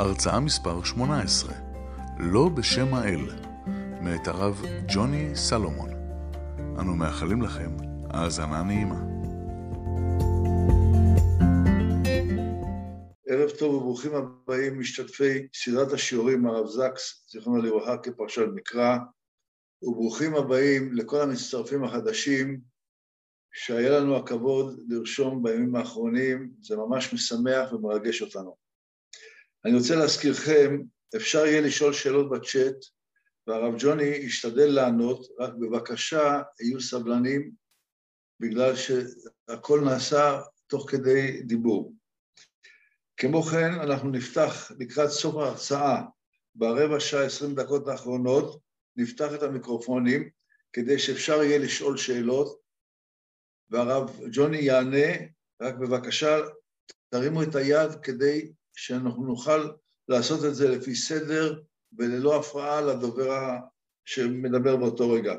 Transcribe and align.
הרצאה 0.00 0.40
מספר 0.40 0.84
18, 0.84 1.54
לא 2.18 2.48
בשם 2.48 2.94
האל, 2.94 3.20
מאת 4.00 4.28
הרב 4.28 4.62
ג'וני 4.94 5.36
סלומון. 5.36 5.90
אנו 6.80 6.96
מאחלים 6.96 7.42
לכם 7.42 7.76
האזנה 8.10 8.62
נעימה. 8.62 9.00
ערב 13.26 13.50
טוב 13.58 13.74
וברוכים 13.74 14.12
הבאים 14.14 14.80
משתתפי 14.80 15.46
סדרת 15.54 15.92
השיעורים 15.92 16.46
הרב 16.46 16.66
זקס, 16.66 17.24
זיכרונו 17.32 17.62
לברכה 17.62 17.96
כפרשן 17.96 18.50
מקרא, 18.54 18.96
וברוכים 19.82 20.34
הבאים 20.34 20.92
לכל 20.92 21.20
המצטרפים 21.20 21.84
החדשים 21.84 22.60
שהיה 23.52 24.00
לנו 24.00 24.16
הכבוד 24.16 24.80
לרשום 24.88 25.42
בימים 25.42 25.76
האחרונים, 25.76 26.52
זה 26.60 26.76
ממש 26.76 27.14
משמח 27.14 27.72
ומרגש 27.72 28.22
אותנו. 28.22 28.69
אני 29.64 29.78
רוצה 29.78 29.96
להזכירכם, 29.96 30.82
אפשר 31.16 31.46
יהיה 31.46 31.60
לשאול 31.60 31.92
שאלות 31.92 32.30
בצ'אט, 32.30 32.76
והרב 33.46 33.74
ג'וני 33.78 34.04
ישתדל 34.04 34.66
לענות, 34.66 35.26
רק 35.38 35.50
בבקשה, 35.54 36.42
יהיו 36.60 36.80
סבלנים, 36.80 37.52
בגלל 38.40 38.72
שהכל 38.76 39.80
נעשה 39.84 40.40
תוך 40.66 40.90
כדי 40.90 41.42
דיבור. 41.42 41.94
כמו 43.16 43.42
כן, 43.42 43.72
אנחנו 43.74 44.10
נפתח 44.10 44.70
לקראת 44.78 45.10
סוף 45.10 45.36
ההרצאה, 45.36 46.02
ברבע 46.54 47.00
שעה, 47.00 47.24
עשרים 47.24 47.54
דקות 47.54 47.88
האחרונות, 47.88 48.60
נפתח 48.96 49.34
את 49.34 49.42
המיקרופונים, 49.42 50.30
כדי 50.72 50.98
שאפשר 50.98 51.42
יהיה 51.42 51.58
לשאול 51.58 51.96
שאלות, 51.96 52.60
והרב 53.70 54.20
ג'וני 54.32 54.58
יענה, 54.58 55.26
רק 55.62 55.74
בבקשה 55.74 56.38
תרימו 57.08 57.42
את 57.42 57.54
היד 57.54 57.90
כדי 58.02 58.52
שאנחנו 58.80 59.26
נוכל 59.26 59.68
לעשות 60.08 60.44
את 60.44 60.54
זה 60.54 60.68
לפי 60.68 60.94
סדר 60.94 61.60
וללא 61.98 62.40
הפרעה 62.40 62.80
לדובר 62.80 63.56
שמדבר 64.04 64.76
באותו 64.76 65.10
רגע. 65.10 65.34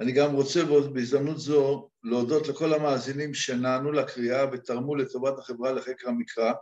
אני 0.00 0.12
גם 0.12 0.34
רוצה 0.34 0.60
בהזדמנות 0.92 1.38
זו 1.38 1.90
להודות 2.02 2.48
לכל 2.48 2.74
המאזינים 2.74 3.34
שנענו 3.34 3.92
לקריאה 3.92 4.46
ותרמו 4.52 4.94
לטובת 4.94 5.38
החברה 5.38 5.72
לחקר 5.72 6.08
המקרא. 6.08 6.52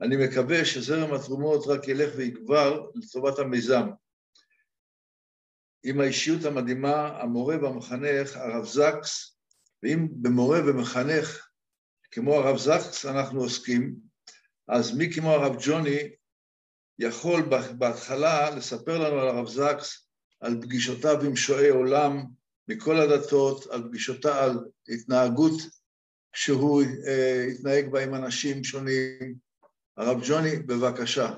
אני 0.00 0.16
מקווה 0.16 0.64
שזרם 0.64 1.14
התרומות 1.14 1.66
רק 1.66 1.88
ילך 1.88 2.12
ויגבר 2.16 2.90
לטובת 2.94 3.38
המיזם. 3.38 3.88
עם 5.82 6.00
האישיות 6.00 6.44
המדהימה, 6.44 7.22
המורה 7.22 7.62
והמחנך, 7.62 8.36
הרב 8.36 8.64
זקס, 8.64 9.36
ואם 9.82 10.08
במורה 10.10 10.58
ומחנך 10.66 11.48
כמו 12.10 12.34
הרב 12.34 12.56
זקס 12.56 13.06
אנחנו 13.06 13.40
עוסקים, 13.40 14.07
אז 14.68 14.96
מי 14.96 15.12
כמו 15.12 15.30
הרב 15.30 15.56
ג'וני 15.60 15.98
יכול 16.98 17.42
בהתחלה 17.78 18.50
לספר 18.50 18.98
לנו 18.98 19.20
על 19.20 19.28
הרב 19.28 19.48
זקס, 19.48 20.08
על 20.40 20.62
פגישותיו 20.62 21.24
עם 21.24 21.36
שועי 21.36 21.68
עולם 21.68 22.24
מכל 22.68 22.96
הדתות, 22.96 23.66
על 23.66 23.82
פגישותיו, 23.88 24.32
על 24.32 24.58
התנהגות 24.88 25.60
שהוא 26.34 26.82
אה, 27.06 27.44
התנהג 27.52 27.92
בה 27.92 28.04
עם 28.04 28.14
אנשים 28.14 28.64
שונים. 28.64 29.34
הרב 29.96 30.20
ג'וני, 30.28 30.56
בבקשה. 30.66 31.34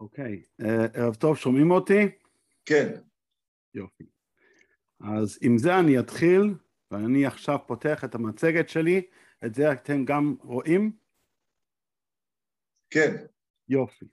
אוקיי, 0.00 0.42
okay. 0.42 0.64
אה, 0.64 0.86
ערב 0.94 1.14
טוב, 1.14 1.36
שומעים 1.36 1.70
אותי? 1.70 2.08
כן. 2.64 3.00
יופי. 3.74 4.04
אז 5.00 5.38
עם 5.42 5.58
זה 5.58 5.78
אני 5.78 5.98
אתחיל, 5.98 6.54
ואני 6.90 7.26
עכשיו 7.26 7.58
פותח 7.66 8.04
את 8.04 8.14
המצגת 8.14 8.68
שלי, 8.68 9.02
את 9.44 9.54
זה 9.54 9.72
אתם 9.72 10.04
גם 10.04 10.36
רואים? 10.42 10.92
כן. 12.90 13.16
יופי. 13.68 14.06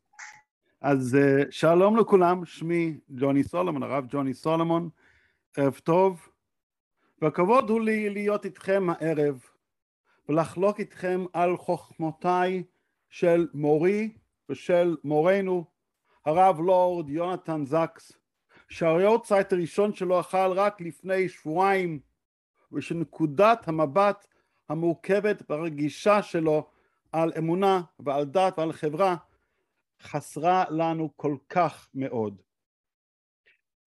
אז 0.82 1.16
אה, 1.16 1.44
שלום 1.52 1.98
לכולם, 1.98 2.46
שמי 2.46 3.00
ג'וני 3.10 3.44
סולומון, 3.44 3.84
הרב 3.84 4.06
ג'וני 4.10 4.34
סולומון, 4.34 4.90
ערב 5.58 5.80
טוב, 5.84 6.30
והכבוד 7.22 7.70
הוא 7.70 7.82
לי 7.82 8.10
להיות 8.10 8.46
איתכם 8.46 8.88
הערב 8.90 9.44
ולחלוק 10.30 10.80
איתכם 10.80 11.26
על 11.34 11.58
חוכמותיי 11.58 12.64
של 13.10 13.48
מורי 13.54 14.18
ושל 14.50 14.98
מורנו, 15.04 15.66
הרב 16.26 16.60
לורד 16.60 17.10
יונתן 17.10 17.66
זקס, 17.66 18.12
שהיורצייט 18.70 19.54
הראשון 19.54 19.94
שלו 19.94 20.20
אכל 20.20 20.52
רק 20.52 20.82
לפני 20.82 21.30
שבועיים, 21.30 22.00
ושנקודת 22.72 23.68
המבט 23.68 24.28
המורכבת 24.70 25.44
והרגישה 25.50 26.22
שלו 26.22 26.70
על 27.12 27.32
אמונה 27.38 27.82
ועל 28.00 28.26
דת 28.26 28.60
ועל 28.60 28.74
חברה 28.74 29.16
חסרה 30.02 30.64
לנו 30.70 31.14
כל 31.16 31.38
כך 31.50 31.90
מאוד. 31.94 32.42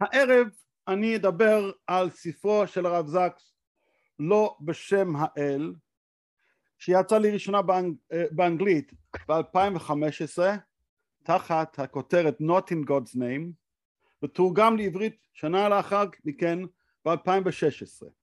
הערב 0.01 0.49
אני 0.89 1.17
אדבר 1.17 1.71
על 1.87 2.11
ספרו 2.11 2.67
של 2.67 2.87
הרב 2.87 3.07
זקס 3.07 3.55
לא 4.19 4.57
בשם 4.61 5.13
האל 5.17 5.75
שיצא 6.79 7.19
לי 7.19 7.31
ראשונה 7.31 7.63
באנג, 7.63 7.95
באנגלית 8.31 8.93
ב-2015 9.29 10.43
תחת 11.23 11.79
הכותרת 11.79 12.39
Not 12.41 12.73
in 12.73 12.89
God's 12.89 13.17
Name 13.17 13.53
ותורגם 14.23 14.77
לעברית 14.77 15.27
שנה 15.33 15.69
לאחר 15.69 16.05
מכן 16.25 16.59
ב-2016 17.05 18.20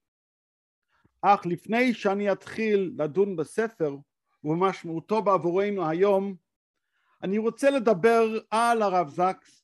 אך 1.22 1.46
לפני 1.46 1.94
שאני 1.94 2.32
אתחיל 2.32 2.94
לדון 2.98 3.36
בספר 3.36 3.96
ובמשמעותו 4.44 5.22
בעבורנו 5.22 5.90
היום 5.90 6.36
אני 7.24 7.38
רוצה 7.38 7.70
לדבר 7.70 8.40
על 8.52 8.82
הרב 8.82 9.10
זקס 9.10 9.64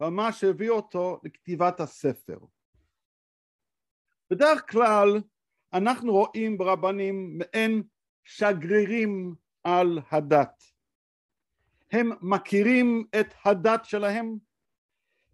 ומה 0.00 0.32
שהביא 0.32 0.70
אותו 0.70 1.20
לכתיבת 1.24 1.80
הספר. 1.80 2.38
בדרך 4.30 4.70
כלל 4.70 5.20
אנחנו 5.72 6.12
רואים 6.12 6.58
ברבנים 6.58 7.38
מעין 7.38 7.82
שגרירים 8.24 9.34
על 9.64 9.98
הדת. 10.10 10.62
הם 11.92 12.10
מכירים 12.20 13.04
את 13.20 13.34
הדת 13.44 13.84
שלהם, 13.84 14.36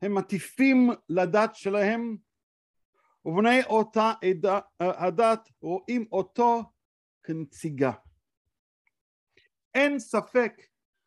הם 0.02 0.14
מטיפים 0.14 0.90
לדת 1.08 1.54
שלהם, 1.54 2.16
ובני 3.26 3.64
אותה 3.64 4.12
הדת 4.80 5.48
רואים 5.60 6.06
אותו 6.12 6.62
כנציגה. 7.22 7.92
אין 9.74 9.98
ספק 9.98 10.52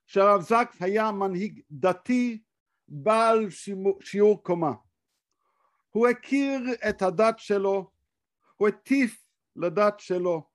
שהרב 0.08 0.42
זקס 0.42 0.82
היה 0.82 1.12
מנהיג 1.12 1.62
דתי 1.72 2.42
בעל 2.88 3.48
שיעור 4.02 4.44
קומה. 4.44 4.72
הוא 5.90 6.08
הכיר 6.08 6.60
את 6.90 7.02
הדת 7.02 7.40
שלו, 7.40 7.92
הוא 8.56 8.68
הטיף 8.68 9.26
לדת 9.56 10.00
שלו. 10.00 10.50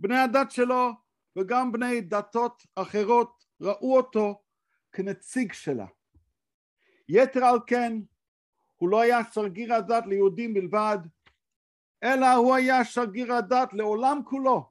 בני 0.00 0.18
הדת 0.18 0.50
שלו 0.50 0.90
וגם 1.38 1.72
בני 1.72 2.00
דתות 2.00 2.62
אחרות 2.74 3.44
ראו 3.60 3.96
אותו 3.96 4.42
כנציג 4.92 5.52
שלה. 5.52 5.86
יתר 7.08 7.44
על 7.44 7.58
כן, 7.66 7.92
הוא 8.78 8.88
לא 8.88 9.00
היה 9.00 9.18
שגריר 9.32 9.74
הדת 9.74 10.06
ליהודים 10.06 10.54
בלבד, 10.54 10.98
אלא 12.02 12.34
הוא 12.34 12.54
היה 12.54 12.84
שגריר 12.84 13.32
הדת 13.32 13.72
לעולם 13.72 14.20
כולו. 14.24 14.70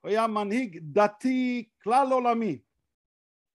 הוא 0.00 0.10
היה 0.10 0.26
מנהיג 0.26 0.78
דתי 0.82 1.68
כלל 1.82 2.12
עולמי. 2.12 2.58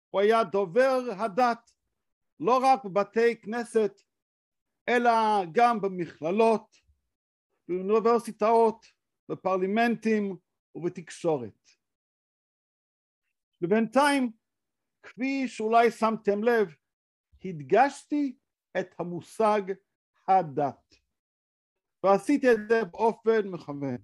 הוא 0.09 0.21
היה 0.21 0.43
דובר 0.43 1.01
הדת 1.17 1.71
לא 2.39 2.57
רק 2.63 2.85
בבתי 2.85 3.41
כנסת 3.41 4.01
אלא 4.89 5.11
גם 5.51 5.81
במכללות, 5.81 6.75
באוניברסיטאות, 7.67 8.85
בפרלימנטים 9.29 10.37
ובתקשורת. 10.75 11.71
ובינתיים, 13.61 14.31
כפי 15.03 15.47
שאולי 15.47 15.91
שמתם 15.91 16.43
לב, 16.43 16.75
הדגשתי 17.45 18.35
את 18.79 18.95
המושג 18.99 19.61
הדת, 20.27 20.95
ועשיתי 22.03 22.51
את 22.51 22.57
זה 22.69 22.85
באופן 22.91 23.47
מכוון. 23.47 23.97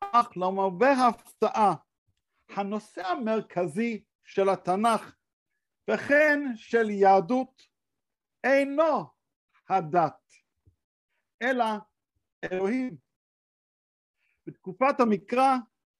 אך 0.00 0.36
למרבה 0.36 0.90
ההפתעה, 0.92 1.74
הנושא 2.48 3.06
המרכזי 3.06 4.04
של 4.24 4.48
התנ"ך 4.48 5.16
וכן 5.90 6.40
של 6.54 6.90
יהדות 6.90 7.62
אינו 8.44 9.04
הדת, 9.68 10.32
אלא 11.42 11.64
אלוהים. 12.44 12.96
בתקופת 14.46 15.00
המקרא, 15.00 15.56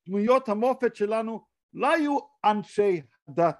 דמויות 0.08 0.48
המופת 0.48 0.96
שלנו 0.96 1.46
לא 1.72 1.92
היו 1.92 2.18
אנשי 2.44 3.02
הדת, 3.28 3.56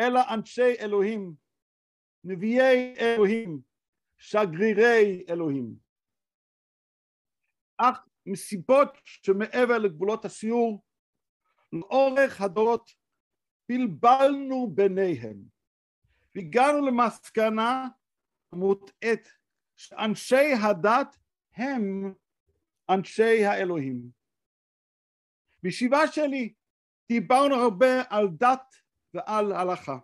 אלא 0.00 0.20
אנשי 0.34 0.74
אלוהים, 0.80 1.34
נביאי 2.24 2.94
אלוהים, 2.98 3.60
שגרירי 4.18 5.24
אלוהים. 5.28 5.76
אך 7.76 8.08
מסיבות 8.26 8.98
שמעבר 9.04 9.78
לגבולות 9.78 10.24
הסיור, 10.24 10.84
לאורך 11.72 12.40
הדורות 12.40 12.90
בלבלנו 13.68 14.70
ביניהם, 14.74 15.36
והגענו 16.34 16.86
למסקנה 16.86 17.88
מוטעית 18.52 19.28
שאנשי 19.76 20.52
הדת 20.62 21.16
הם 21.54 22.14
אנשי 22.90 23.44
האלוהים. 23.44 24.10
בישיבה 25.62 26.06
שלי 26.06 26.54
דיברנו 27.08 27.54
הרבה 27.54 28.02
על 28.10 28.28
דת 28.28 28.74
ועל 29.14 29.52
הלכה, 29.52 29.98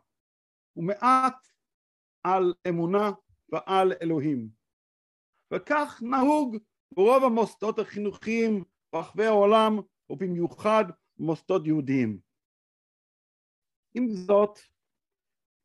ומעט 0.76 1.46
על 2.26 2.54
אמונה 2.68 3.10
ועל 3.52 3.92
אלוהים. 4.02 4.48
וכך 5.52 6.02
נהוג 6.02 6.56
ברוב 6.92 7.24
המוסדות 7.24 7.78
החינוכיים 7.78 8.64
ברחבי 8.92 9.24
העולם, 9.24 9.78
ובמיוחד 10.10 10.84
מוסדות 11.18 11.66
יהודיים. 11.66 12.18
עם 13.94 14.08
זאת, 14.08 14.58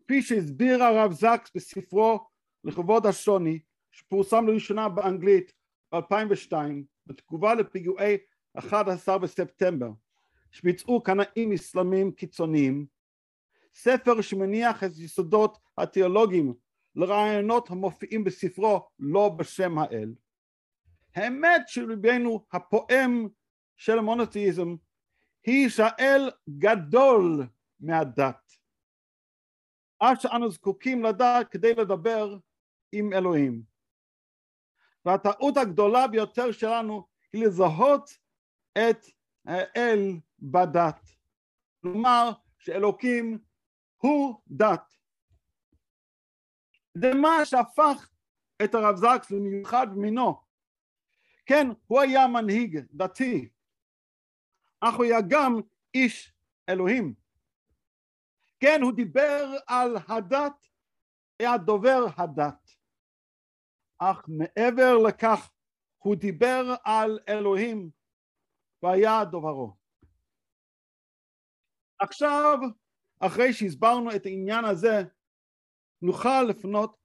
כפי 0.04 0.22
שהסביר 0.22 0.84
הרב 0.84 1.12
זקס 1.12 1.52
בספרו 1.56 2.20
לכבוד 2.64 3.06
השוני, 3.06 3.60
שפורסם 3.92 4.48
לראשונה 4.48 4.90
באנגלית 4.90 5.54
ב-2002, 5.92 6.54
בתגובה 7.06 7.54
לפיגועי 7.54 8.18
11 8.58 9.18
בספטמבר, 9.18 9.90
שביצעו 10.52 11.04
קנאים 11.04 11.54
אסלאמים 11.54 12.12
קיצוניים, 12.12 12.86
ספר 13.74 14.22
שמניח 14.22 14.84
את 14.84 14.92
יסודות 14.98 15.58
התיאולוגיים 15.78 16.54
לרעיונות 16.96 17.70
המופיעים 17.70 18.24
בספרו 18.24 18.90
לא 19.00 19.30
בשם 19.30 19.78
האל. 19.78 20.14
האמת 21.16 21.62
שליבנו 21.68 22.46
הפועם 22.52 23.28
של 23.78 23.98
המונותאיזם 24.00 24.76
היא 25.46 25.70
שהאל 25.70 26.32
גדול 26.50 27.48
מהדת. 27.80 28.52
עד 30.00 30.20
שאנו 30.20 30.52
זקוקים 30.52 31.04
לדעת 31.04 31.48
כדי 31.48 31.76
לדבר 31.76 32.38
עם 32.92 33.14
אלוהים. 33.14 33.64
והטעות 35.06 35.58
הגדולה 35.58 36.08
ביותר 36.08 36.52
שלנו 36.52 37.08
היא 37.34 37.46
לזהות 37.46 38.10
את 38.78 39.06
האל 39.46 40.00
בדת. 40.40 41.10
כלומר 41.82 42.32
שאלוקים 42.58 43.40
הוא 44.02 44.42
דת. 44.48 44.96
זה 46.94 47.14
מה 47.14 47.46
שהפך 47.46 48.10
את 48.64 48.76
הרב 48.76 48.96
זקס 48.96 49.32
למיוחד 49.32 49.88
מינו. 49.96 50.42
כן, 51.46 51.68
הוא 51.88 52.02
היה 52.02 52.28
מנהיג 52.28 52.80
דתי, 52.94 53.50
אך 54.82 54.96
הוא 54.96 55.04
היה 55.04 55.18
גם 55.30 55.62
איש 55.94 56.34
אלוהים. 56.70 57.14
כן, 58.60 58.82
הוא 58.82 58.92
דיבר 58.94 59.58
על 59.68 59.98
הדת, 60.08 60.68
היה 61.40 61.58
דובר 61.58 62.06
הדת. 62.18 62.70
אך 63.98 64.26
מעבר 64.28 64.98
לכך, 65.08 65.52
הוא 65.98 66.16
דיבר 66.16 66.76
על 66.84 67.20
אלוהים 67.30 67.90
והיה 68.84 69.26
דוברו. 69.26 69.76
עכשיו, 72.00 72.58
אחרי 73.22 73.54
שהסברנו 73.54 74.16
את 74.16 74.26
העניין 74.26 74.66
הזה, 74.66 75.04
נוכל 76.02 76.44
לפנות 76.44 76.98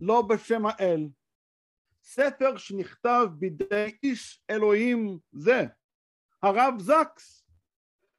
לא 0.00 0.22
בשם 0.22 0.66
האל, 0.66 1.08
ספר 2.02 2.56
שנכתב 2.56 3.26
בידי 3.38 3.96
איש 4.02 4.42
אלוהים 4.50 5.18
זה, 5.32 5.64
הרב 6.42 6.74
זקס, 6.78 7.46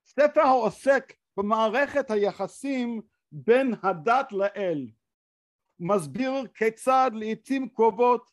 ספר 0.05 0.41
העוסק 0.41 1.13
במערכת 1.37 2.11
היחסים 2.11 3.01
בין 3.31 3.73
הדת 3.83 4.31
לאל, 4.31 4.87
מסביר 5.79 6.47
כיצד 6.53 7.11
לעיתים 7.13 7.69
קרובות 7.69 8.31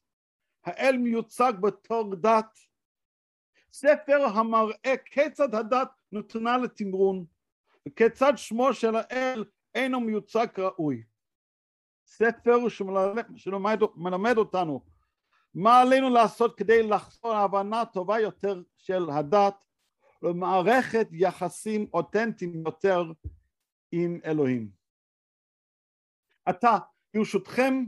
האל 0.64 0.96
מיוצג 0.96 1.52
בתור 1.60 2.14
דת, 2.14 2.58
ספר 3.72 4.24
המראה 4.34 4.94
כיצד 5.04 5.54
הדת 5.54 5.90
נתונה 6.12 6.58
לתמרון 6.58 7.24
וכיצד 7.88 8.32
שמו 8.36 8.74
של 8.74 8.96
האל 8.96 9.44
אינו 9.74 10.00
מיוצג 10.00 10.46
ראוי. 10.58 11.02
ספר 12.06 12.68
שמלמד 13.36 14.36
אותנו 14.36 14.84
מה 15.54 15.80
עלינו 15.80 16.10
לעשות 16.10 16.58
כדי 16.58 16.82
לחזור 16.82 17.32
להבנה 17.32 17.84
טובה 17.84 18.20
יותר 18.20 18.62
של 18.76 19.10
הדת 19.10 19.64
למערכת 20.22 21.08
יחסים 21.12 21.86
אותנטיים 21.94 22.62
יותר 22.66 23.02
עם 23.92 24.20
אלוהים. 24.24 24.70
עתה 26.44 26.78
ברשותכם 27.14 27.84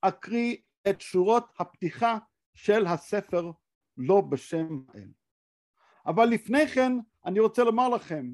אקריא 0.00 0.56
את 0.90 1.00
שורות 1.00 1.52
הפתיחה 1.58 2.18
של 2.54 2.86
הספר 2.86 3.50
לא 3.96 4.20
בשם 4.20 4.80
האל. 4.88 5.12
אבל 6.06 6.24
לפני 6.24 6.68
כן 6.68 6.92
אני 7.24 7.40
רוצה 7.40 7.64
לומר 7.64 7.88
לכם 7.88 8.26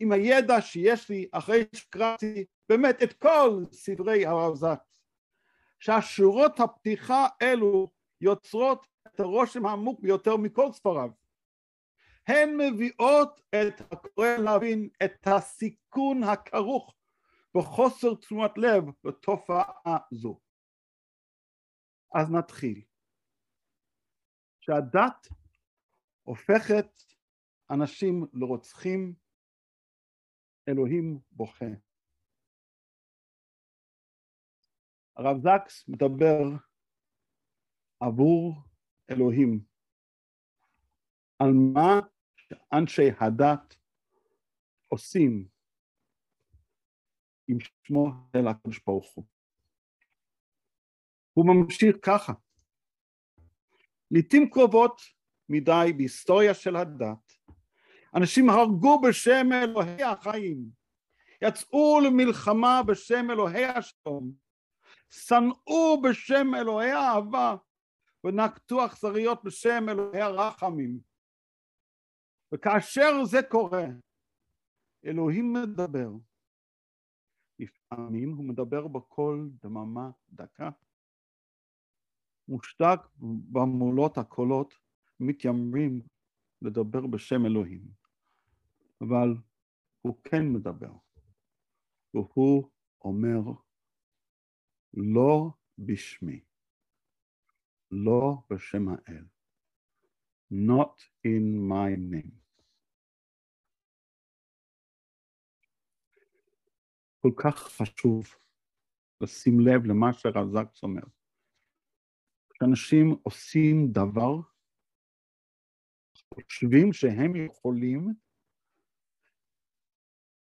עם 0.00 0.12
הידע 0.12 0.60
שיש 0.60 1.08
לי 1.08 1.28
אחרי 1.32 1.64
שקראתי 1.72 2.44
באמת 2.68 3.02
את 3.02 3.12
כל 3.12 3.64
ספרי 3.72 4.26
הרב 4.26 4.54
זקס 4.54 5.02
שהשורות 5.80 6.60
הפתיחה 6.60 7.26
אלו 7.42 7.90
יוצרות 8.20 8.86
את 9.06 9.20
הרושם 9.20 9.66
העמוק 9.66 10.00
ביותר 10.00 10.36
מכל 10.36 10.72
ספריו 10.72 11.10
הן 12.26 12.56
מביאות 12.56 13.40
את 13.50 13.92
הקורא 13.92 14.28
להבין 14.44 14.88
את 15.04 15.26
הסיכון 15.26 16.22
הכרוך 16.24 16.94
בחוסר 17.56 18.14
תשומת 18.14 18.58
לב 18.58 18.84
לתופעה 19.04 19.98
זו. 20.10 20.40
אז 22.14 22.30
נתחיל. 22.30 22.82
שהדת 24.60 25.28
הופכת 26.22 26.88
אנשים 27.70 28.26
לרוצחים, 28.32 29.14
אלוהים 30.68 31.18
בוכה. 31.32 31.66
הרב 35.16 35.36
זקס 35.38 35.88
מדבר 35.88 36.42
עבור 38.00 38.54
אלוהים 39.10 39.64
על 41.38 41.52
מה 41.74 42.00
שאנשי 42.36 43.08
הדת 43.20 43.74
עושים 44.88 45.48
עם 47.48 47.58
שמו 47.60 48.06
של 48.32 48.48
הקדוש 48.48 48.80
ברוך 48.86 49.14
הוא. 49.14 49.24
הוא 51.32 51.46
ממשיך 51.46 51.96
ככה. 52.02 52.32
לעתים 54.10 54.50
קרובות 54.50 55.00
מדי 55.48 55.92
בהיסטוריה 55.96 56.54
של 56.54 56.76
הדת, 56.76 57.32
אנשים 58.14 58.50
הרגו 58.50 59.00
בשם 59.00 59.46
אלוהי 59.52 60.02
החיים, 60.02 60.70
יצאו 61.42 62.00
למלחמה 62.04 62.82
בשם 62.86 63.30
אלוהי 63.30 63.64
השלום, 63.64 64.32
שנאו 65.10 66.02
בשם 66.02 66.54
אלוהי 66.54 66.90
האהבה, 66.90 67.56
ונקטו 68.24 68.86
אכזריות 68.86 69.44
בשם 69.44 69.88
אלוהי 69.88 70.20
הרחמים. 70.20 71.00
וכאשר 72.54 73.24
זה 73.24 73.38
קורה, 73.50 73.84
אלוהים 75.06 75.52
מדבר. 75.52 76.10
לפעמים 77.58 78.32
הוא 78.32 78.44
מדבר 78.44 78.88
בקול 78.88 79.50
דממה 79.62 80.10
דקה. 80.28 80.70
מושתק 82.48 83.00
במולות 83.52 84.18
הקולות 84.18 84.74
מתיימרים 85.20 86.00
לדבר 86.62 87.06
בשם 87.06 87.46
אלוהים, 87.46 87.88
אבל 89.00 89.28
הוא 90.00 90.22
כן 90.24 90.52
מדבר, 90.52 90.92
והוא 92.14 92.70
אומר 93.04 93.40
לא 94.94 95.50
בשמי, 95.78 96.40
לא 97.90 98.34
בשם 98.50 98.88
האל, 98.88 99.24
not 100.52 101.02
in 101.26 101.70
my 101.70 101.96
name. 102.12 102.46
כל 107.20 107.32
כך 107.36 107.56
חשוב 107.58 108.26
לשים 109.20 109.60
לב 109.60 109.84
למה 109.86 110.12
שהרב 110.12 110.48
זקס 110.48 110.82
אומר. 110.82 111.02
כשאנשים 112.50 113.16
עושים 113.22 113.92
דבר, 113.92 114.55
חושבים 116.44 116.92
שהם 116.92 117.36
יכולים 117.36 118.08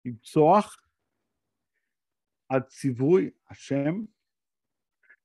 לרצוח 0.04 0.88
על 2.48 2.60
ציווי 2.62 3.30
השם, 3.50 3.94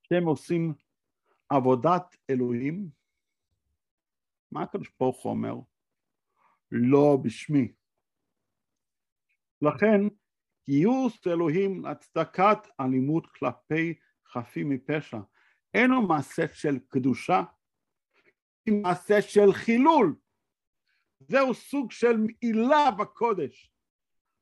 שהם 0.04 0.26
עושים 0.26 0.74
עבודת 1.50 2.16
אלוהים, 2.30 2.90
מה 4.52 4.64
הקדוש 4.64 4.92
ברוך 5.00 5.24
הוא 5.24 5.32
אומר? 5.32 5.56
לא 6.72 7.18
בשמי. 7.24 7.74
לכן 9.62 10.02
גיוס 10.70 11.28
אלוהים 11.28 11.86
להצדקת 11.86 12.58
אלימות 12.80 13.28
כלפי 13.28 13.94
חפים 14.28 14.70
מפשע 14.70 15.20
אינו 15.74 16.08
מעשה 16.08 16.44
של 16.54 16.80
קדושה, 16.88 17.44
היא 18.66 18.82
מעשה 18.82 19.22
של 19.22 19.54
חילול. 19.54 20.16
זהו 21.28 21.54
סוג 21.54 21.92
של 21.92 22.18
מעילה 22.18 22.92
בקודש. 22.92 23.72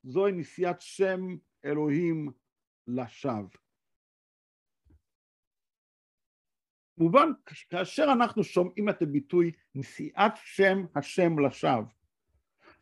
זוהי 0.03 0.33
נשיאת 0.33 0.81
שם 0.81 1.21
אלוהים 1.65 2.31
לשווא. 2.87 3.47
מובן, 6.97 7.29
כאשר 7.69 8.05
אנחנו 8.13 8.43
שומעים 8.43 8.89
את 8.89 9.01
הביטוי 9.01 9.51
נשיאת 9.75 10.31
שם 10.35 10.85
השם 10.95 11.39
לשווא, 11.39 11.83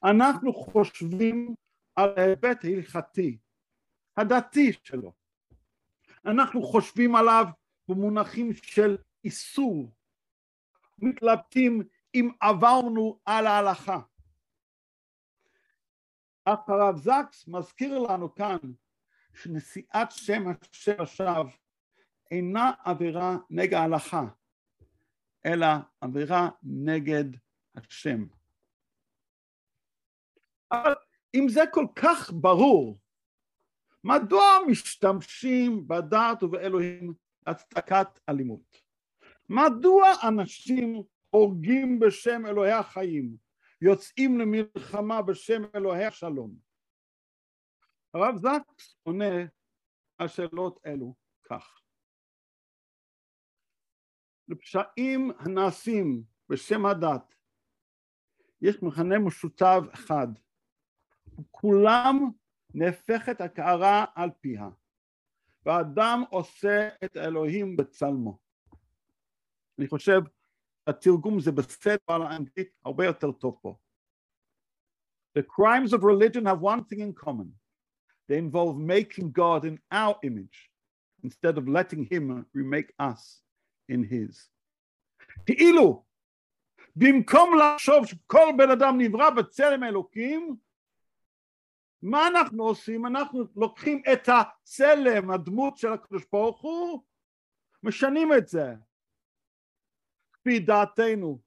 אנחנו 0.04 0.54
חושבים 0.54 1.56
על 1.96 2.10
ההיבט 2.18 2.66
ההלכתי, 2.66 3.38
הדתי 4.18 4.74
שלו. 4.84 5.14
אנחנו 6.26 6.64
חושבים 6.64 7.16
עליו 7.16 7.46
במונחים 7.88 8.54
של 8.54 8.98
איסור, 9.24 9.92
מתלבטים 10.98 11.84
אם 12.16 12.30
עברנו 12.40 13.20
על 13.26 13.48
ההלכה. 13.48 14.00
אך 16.46 16.70
הרב 16.70 16.98
זקס 16.98 17.48
מזכיר 17.48 18.00
לנו 18.00 18.36
כאן 18.36 18.58
שנשיאת 19.34 20.12
שם 20.12 20.44
השם 20.72 21.02
השווא 21.02 21.50
אינה 22.32 22.72
עבירה 22.86 23.38
נגד 23.50 23.74
ההלכה, 23.74 24.24
אלא 25.46 25.68
עבירה 26.02 26.50
נגד 26.64 27.26
השם. 27.76 28.26
אבל 30.72 30.94
אם 31.36 31.50
זה 31.50 31.62
כל 31.72 31.86
כך 31.96 32.32
ברור, 32.34 33.00
מדוע 34.04 34.44
משתמשים 34.68 35.88
בדת 35.88 36.44
ובאלוהים 36.44 37.14
להצדקת 37.48 38.20
אלימות? 38.30 38.82
מדוע 39.50 40.08
אנשים 40.28 41.04
הורגים 41.30 42.00
בשם 42.00 42.46
אלוהי 42.46 42.72
החיים, 42.72 43.38
יוצאים 43.82 44.40
למלחמה 44.40 45.22
בשם 45.22 45.62
אלוהי 45.76 46.06
השלום? 46.06 46.56
הרב 48.14 48.36
זקס 48.36 48.96
עונה 49.04 49.46
על 50.18 50.28
שאלות 50.28 50.80
אלו 50.86 51.16
כך: 51.44 51.82
לפשעים 54.48 55.32
הנעשים 55.40 56.24
בשם 56.50 56.86
הדת 56.86 57.36
יש 58.62 58.84
מכנה 58.84 59.20
משותף 59.20 59.80
אחד, 59.94 60.28
כולם 61.52 62.16
נהפכת 62.74 63.42
הקערה 63.42 64.06
על 64.16 64.30
פיה, 64.42 64.70
והאדם 65.66 66.24
עושה 66.30 66.90
את 67.06 67.16
האלוהים 67.16 67.78
בצלמו. 67.78 68.40
אני 69.80 69.88
חושב 69.88 70.20
התרגום 70.90 71.40
זה 71.40 71.52
בסדר, 71.52 71.96
אבל 72.10 72.22
האנגלית 72.22 72.70
הרבה 72.86 73.06
יותר 73.06 73.32
טוב 73.32 73.60
פה. 73.62 73.76
The 75.38 75.42
crimes 75.42 75.94
of 75.94 76.04
religion 76.04 76.46
have 76.46 76.62
one 76.62 76.84
thing 76.84 77.02
in 77.02 77.14
common. 77.14 77.50
They 78.28 78.38
involve 78.38 78.78
making 78.78 79.32
God 79.32 79.66
in 79.66 79.80
our 79.92 80.16
image 80.24 80.70
instead 81.24 81.58
of 81.58 81.68
letting 81.68 82.04
him 82.12 82.46
remake 82.54 82.92
us 83.00 83.44
in 83.92 84.04
his. 84.04 84.50
כאילו, 85.46 86.04
במקום 86.96 87.52
לחשוב 87.60 88.06
שכל 88.06 88.50
בן 88.58 88.72
אדם 88.72 88.98
נברא 88.98 89.30
בצלם 89.30 89.84
אלוקים, 89.84 90.56
מה 92.02 92.28
אנחנו 92.28 92.64
עושים? 92.64 93.06
אנחנו 93.06 93.44
לוקחים 93.56 94.02
את 94.14 94.30
הצלם, 94.30 95.32
הדמות 95.32 95.78
של 95.78 95.94
הקדוש 95.94 96.26
ברוך 96.32 96.62
הוא, 96.62 97.04
משנים 97.84 98.34
את 98.34 98.48
זה, 98.48 98.74
כפי 100.50 100.60
דעתנו. 100.60 101.42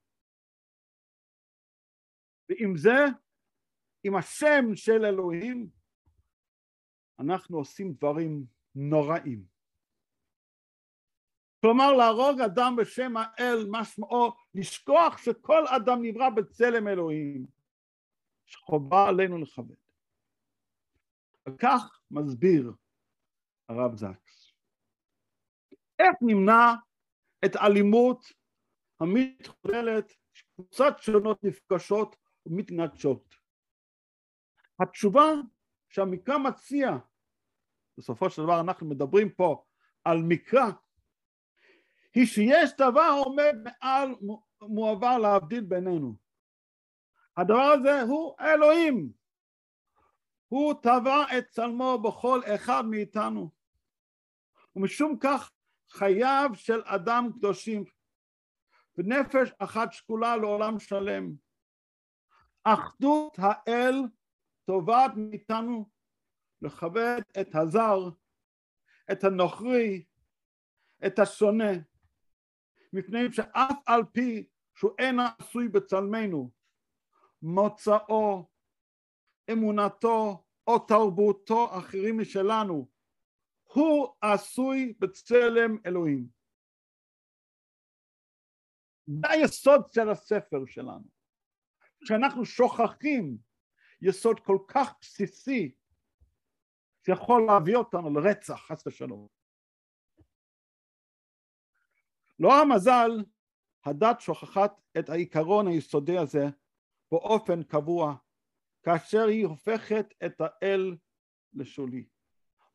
ועם 2.48 2.76
זה, 2.76 2.98
עם 4.04 4.16
השם 4.16 4.64
של 4.74 5.04
אלוהים, 5.04 5.70
אנחנו 7.18 7.58
עושים 7.58 7.92
דברים 7.92 8.46
נוראים. 8.74 9.46
כלומר 11.60 11.92
להרוג 11.92 12.40
אדם 12.40 12.76
בשם 12.76 13.12
האל 13.16 13.66
משמעו 13.70 14.32
לשכוח 14.54 15.18
שכל 15.18 15.66
אדם 15.66 15.98
נברא 16.02 16.30
בצלם 16.30 16.88
אלוהים 16.88 17.46
שחובה 18.44 19.08
עלינו 19.08 19.38
לכבד. 19.38 19.74
וכך 21.48 22.00
מסביר 22.10 22.72
הרב 23.68 23.96
זקס. 23.96 24.52
איך 25.98 26.16
נמנע 26.22 26.74
את 27.44 27.56
האלימות 27.56 28.41
המתחוללת 29.02 30.12
שקבוצות 30.32 30.98
שונות 30.98 31.44
נפגשות 31.44 32.16
ומתנגשות? 32.46 33.34
התשובה 34.80 35.24
שהמקרא 35.88 36.38
מציע, 36.38 36.90
בסופו 37.98 38.30
של 38.30 38.42
דבר 38.42 38.60
אנחנו 38.60 38.88
מדברים 38.88 39.30
פה 39.30 39.64
על 40.04 40.18
מקרא, 40.28 40.70
היא 42.14 42.26
שיש 42.26 42.70
דבר 42.78 43.10
עומד 43.24 43.54
מעל 43.64 44.14
מועבר 44.62 45.18
להבדיל 45.18 45.64
בינינו. 45.64 46.16
הדבר 47.36 47.72
הזה 47.74 48.02
הוא 48.02 48.34
אלוהים. 48.40 49.12
הוא 50.48 50.74
טבע 50.82 51.38
את 51.38 51.48
צלמו 51.48 51.98
בכל 51.98 52.40
אחד 52.54 52.82
מאיתנו. 52.90 53.50
ומשום 54.76 55.18
כך 55.20 55.52
חייו 55.90 56.50
של 56.54 56.80
אדם 56.84 57.28
קדושים 57.32 57.84
ונפש 58.98 59.52
אחת 59.58 59.92
שקולה 59.92 60.36
לעולם 60.36 60.78
שלם. 60.78 61.32
אחדות 62.64 63.38
האל 63.38 63.94
תובעת 64.64 65.10
מאיתנו 65.16 65.88
לכבד 66.62 67.20
את 67.40 67.54
הזר, 67.54 67.98
את 69.12 69.24
הנוכרי, 69.24 70.04
את 71.06 71.18
השונא, 71.18 71.72
מפני 72.92 73.32
שאף 73.32 73.76
על 73.86 74.02
פי 74.12 74.46
שהוא 74.74 74.90
אין 74.98 75.18
עשוי 75.38 75.68
בצלמנו, 75.68 76.50
מוצאו, 77.42 78.48
אמונתו 79.52 80.44
או 80.66 80.78
תרבותו 80.78 81.78
אחרים 81.78 82.20
משלנו, 82.20 82.88
הוא 83.62 84.08
עשוי 84.20 84.94
בצלם 84.98 85.76
אלוהים. 85.86 86.41
זה 89.06 89.28
היסוד 89.30 89.92
של 89.92 90.08
הספר 90.10 90.66
שלנו. 90.66 91.08
כשאנחנו 92.04 92.44
שוכחים 92.44 93.38
יסוד 94.02 94.40
כל 94.40 94.58
כך 94.68 94.94
בסיסי 95.00 95.74
שיכול 97.06 97.46
להביא 97.46 97.76
אותנו 97.76 98.20
לרצח, 98.20 98.66
חס 98.66 98.86
ושלום. 98.86 99.28
לא 102.38 102.62
המזל, 102.62 103.10
הדת 103.84 104.20
שוכחת 104.20 104.80
את 104.98 105.08
העיקרון 105.08 105.68
היסודי 105.68 106.18
הזה 106.18 106.44
באופן 107.10 107.62
קבוע, 107.62 108.14
כאשר 108.82 109.26
היא 109.26 109.46
הופכת 109.46 110.06
את 110.26 110.40
האל 110.40 110.96
לשולי, 111.54 112.06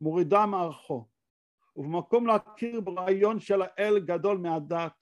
מורידה 0.02 0.46
מערכו, 0.46 1.10
ובמקום 1.76 2.28
להכיר 2.28 2.82
ברעיון 2.82 3.40
של 3.40 3.62
האל 3.62 4.00
גדול 4.00 4.38
מהדת, 4.38 4.94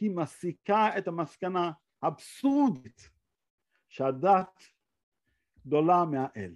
היא 0.00 0.10
מסיקה 0.10 0.98
את 0.98 1.08
המסקנה 1.08 1.72
האבסורדית 2.02 3.10
שהדת 3.88 4.62
גדולה 5.66 6.04
מהאל. 6.04 6.54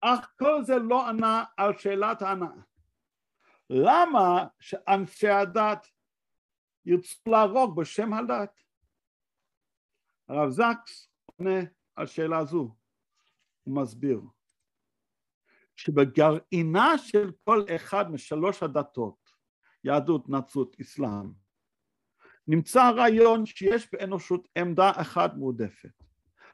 אך 0.00 0.32
כל 0.38 0.62
זה 0.62 0.74
לא 0.78 1.08
ענה 1.08 1.44
על 1.56 1.78
שאלת 1.78 2.22
ההנאה. 2.22 2.62
למה 3.70 4.46
שאנשי 4.60 5.28
הדת 5.28 5.86
ירצו 6.84 7.30
להרוג 7.30 7.80
בשם 7.80 8.12
הדת. 8.12 8.60
הרב 10.28 10.50
זקס 10.50 11.08
עונה 11.26 11.60
על 11.96 12.06
שאלה 12.06 12.44
זו, 12.44 12.76
הוא 13.62 13.82
מסביר 13.82 14.20
שבגרעינה 15.76 16.98
של 16.98 17.32
כל 17.44 17.64
אחד 17.76 18.10
משלוש 18.10 18.62
הדתות, 18.62 19.23
יהדות, 19.84 20.28
נצרות, 20.28 20.76
אסלאם, 20.80 21.32
נמצא 22.48 22.82
הרעיון 22.82 23.46
שיש 23.46 23.92
באנושות 23.92 24.48
עמדה 24.58 24.90
אחת 24.90 25.34
מועדפת. 25.34 26.02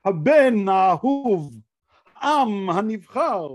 הבן 0.04 0.68
האהוב, 0.68 1.60
עם 2.22 2.70
הנבחר, 2.70 3.48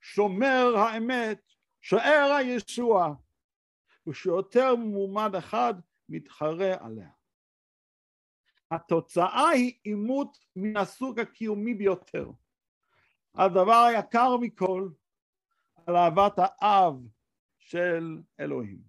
שומר 0.00 0.76
האמת, 0.76 1.40
שוער 1.80 2.32
הישוע, 2.38 3.14
ושיותר 4.06 4.74
מועמד 4.74 5.34
אחד 5.34 5.74
מתחרה 6.08 6.74
עליה. 6.80 7.10
התוצאה 8.70 9.48
היא 9.48 9.78
עימות 9.82 10.38
מן 10.56 10.76
הסוג 10.76 11.20
הקיומי 11.20 11.74
ביותר. 11.74 12.30
הדבר 13.34 13.84
היקר 13.88 14.36
מכל, 14.36 14.88
על 15.86 15.96
אהבת 15.96 16.32
האב 16.36 16.94
של 17.58 18.18
אלוהים. 18.40 18.87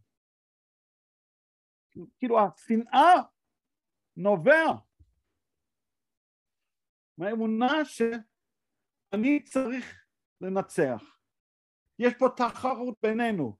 כאילו 2.19 2.39
השנאה 2.39 3.13
נובע 4.17 4.65
מהאמונה 7.17 7.85
שאני 7.85 9.43
צריך 9.43 10.05
לנצח. 10.41 11.19
יש 11.99 12.13
פה 12.19 12.25
תחרות 12.37 12.97
בינינו, 13.01 13.57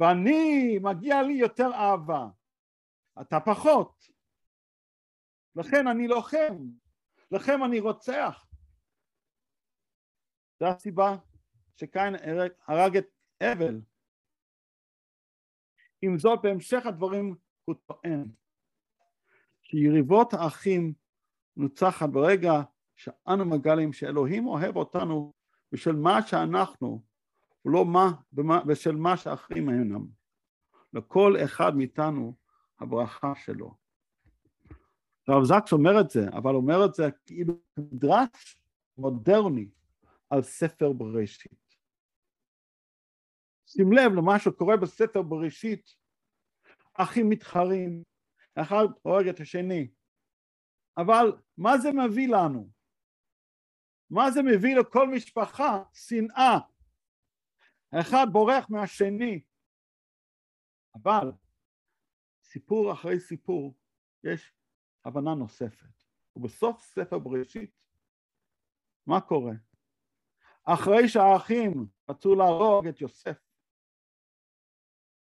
ואני, 0.00 0.78
מגיע 0.82 1.22
לי 1.22 1.32
יותר 1.32 1.68
אהבה, 1.74 2.26
אתה 3.20 3.36
פחות. 3.40 4.04
לכן 5.56 5.88
אני 5.88 6.08
לוחם, 6.08 6.56
לכן 7.30 7.62
אני 7.66 7.80
רוצח. 7.80 8.46
זו 10.60 10.66
הסיבה 10.66 11.16
שקין 11.76 12.14
הרג 12.66 12.96
את 12.96 13.06
אבל. 13.42 13.80
עם 16.02 16.18
זאת, 16.18 16.38
בהמשך 16.42 16.86
הדברים 16.86 17.36
הוא 17.64 17.74
טוען 17.86 18.28
שיריבות 19.62 20.34
האחים 20.34 20.92
נוצחת 21.56 22.08
ברגע 22.08 22.62
שאנו 22.96 23.44
מגלים 23.44 23.92
שאלוהים 23.92 24.46
אוהב 24.46 24.76
אותנו 24.76 25.32
בשל 25.72 25.96
מה 25.96 26.22
שאנחנו 26.22 27.02
ולא 27.64 27.84
מה, 27.84 28.12
בשל 28.66 28.96
מה 28.96 29.16
שאחרים 29.16 29.70
אינם. 29.70 30.06
לכל 30.92 31.34
אחד 31.44 31.76
מאיתנו 31.76 32.36
הברכה 32.80 33.32
שלו. 33.34 33.74
הרב 35.28 35.44
זקס 35.44 35.72
אומר 35.72 36.00
את 36.00 36.10
זה, 36.10 36.28
אבל 36.28 36.54
אומר 36.54 36.84
את 36.84 36.94
זה 36.94 37.10
כאילו 37.26 37.54
מדרש 37.76 38.58
מודרני 38.98 39.68
על 40.30 40.42
ספר 40.42 40.92
בראשית. 40.92 41.64
שים 43.66 43.92
לב 43.92 44.12
למה 44.12 44.38
שקורה 44.38 44.76
בספר 44.76 45.22
בראשית, 45.22 45.94
אחים 46.94 47.28
מתחרים, 47.28 48.02
אחד 48.54 48.84
הורג 49.02 49.28
את 49.28 49.40
השני, 49.40 49.88
אבל 50.96 51.26
מה 51.56 51.78
זה 51.78 51.88
מביא 51.92 52.28
לנו? 52.28 52.70
מה 54.10 54.30
זה 54.30 54.40
מביא 54.42 54.76
לכל 54.76 55.08
משפחה? 55.08 55.82
שנאה. 55.92 56.58
האחד 57.92 58.26
בורח 58.32 58.70
מהשני. 58.70 59.44
אבל 60.94 61.32
סיפור 62.42 62.92
אחרי 62.92 63.20
סיפור 63.20 63.74
יש 64.24 64.52
הבנה 65.04 65.34
נוספת. 65.34 66.04
ובסוף 66.36 66.82
ספר 66.82 67.18
בראשית, 67.18 67.70
מה 69.06 69.20
קורה? 69.20 69.54
אחרי 70.64 71.08
שהאחים 71.08 71.86
רצו 72.10 72.34
להרוג 72.34 72.86
את 72.86 73.00
יוסף, 73.00 73.38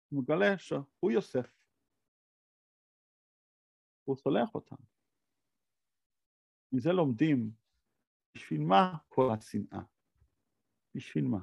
הוא 0.10 0.24
מגלה 0.24 0.58
שהוא 0.58 1.12
יוסף. 1.12 1.61
הוא 4.04 4.16
סולח 4.16 4.56
אותם. 4.56 4.76
מזה 6.72 6.92
לומדים 6.92 7.52
בשביל 8.36 8.62
מה 8.62 8.98
כל 9.10 9.30
השנאה? 9.34 9.82
בשביל 10.96 11.28
מה? 11.28 11.40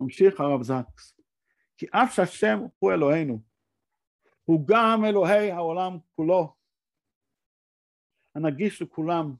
ממשיך 0.00 0.40
הרב 0.40 0.62
זקס, 0.62 1.20
כי 1.76 1.86
אף 1.86 2.14
שהשם 2.14 2.58
הוא 2.78 2.92
אלוהינו, 2.92 3.42
הוא 4.44 4.66
גם 4.68 5.04
אלוהי 5.08 5.50
העולם 5.50 5.98
כולו, 6.14 6.56
הנגיש 8.34 8.82
לכולם. 8.82 9.34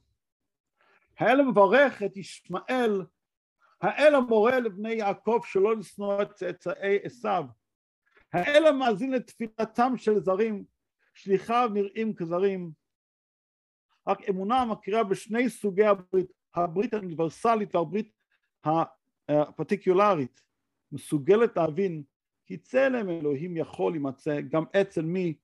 האל 1.19 1.41
מברך 1.41 2.03
את 2.03 2.17
ישמעאל, 2.17 3.01
האל 3.81 4.15
המורה 4.15 4.59
לבני 4.59 4.93
יעקב 4.93 5.39
שלא 5.45 5.75
לשנוא 5.75 6.21
את 6.21 6.31
צאצאי 6.31 6.99
עשיו, 7.03 7.45
האל 8.35 8.67
המאזין 8.67 9.11
לתפילתם 9.11 9.93
של 9.97 10.19
זרים, 10.19 10.65
שליחיו 11.13 11.69
נראים 11.73 12.15
כזרים. 12.15 12.71
רק 14.07 14.29
אמונה 14.29 14.65
מכירה 14.65 15.03
בשני 15.03 15.49
סוגי 15.49 15.85
הברית, 15.85 16.31
הברית 16.53 16.93
האוניברסלית 16.93 17.75
והברית 17.75 18.11
הפרטיקולרית, 19.29 20.41
מסוגלת 20.91 21.57
להבין 21.57 22.03
כי 22.45 22.57
צלם 22.57 23.09
אלוהים 23.09 23.57
יכול 23.57 23.91
להימצא 23.91 24.41
גם 24.41 24.63
אצל 24.81 25.01
מי 25.01 25.37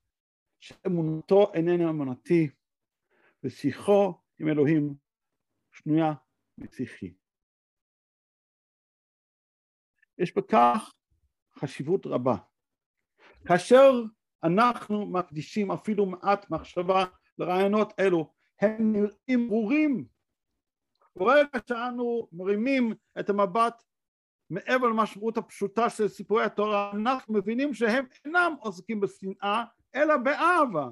שאמונתו 0.60 1.52
איננה 1.54 1.90
אמונתי 1.90 2.50
ושיחו 3.44 4.14
עם 4.40 4.48
אלוהים 4.48 4.96
שנויה 5.72 6.14
משיחי. 6.58 7.14
יש 10.18 10.36
בכך 10.36 10.94
חשיבות 11.60 12.06
רבה. 12.06 12.51
כאשר 13.48 13.92
אנחנו 14.44 15.06
מקדישים 15.06 15.72
אפילו 15.72 16.06
מעט 16.06 16.50
מחשבה 16.50 17.06
לרעיונות 17.38 17.94
אלו, 18.00 18.34
הם 18.62 18.94
נראים 18.94 19.48
ברורים. 19.48 20.06
ברגע 21.16 21.60
שאנו 21.68 22.28
מרימים 22.32 22.94
את 23.20 23.30
המבט 23.30 23.84
מעבר 24.50 24.88
למשמעות 24.88 25.38
הפשוטה 25.38 25.90
של 25.90 26.08
סיפורי 26.08 26.44
התורה, 26.44 26.92
אנחנו 26.92 27.34
מבינים 27.34 27.74
שהם 27.74 28.06
אינם 28.26 28.54
עוסקים 28.60 29.00
בשנאה, 29.00 29.64
אלא 29.96 30.18
באהבה. 30.18 30.90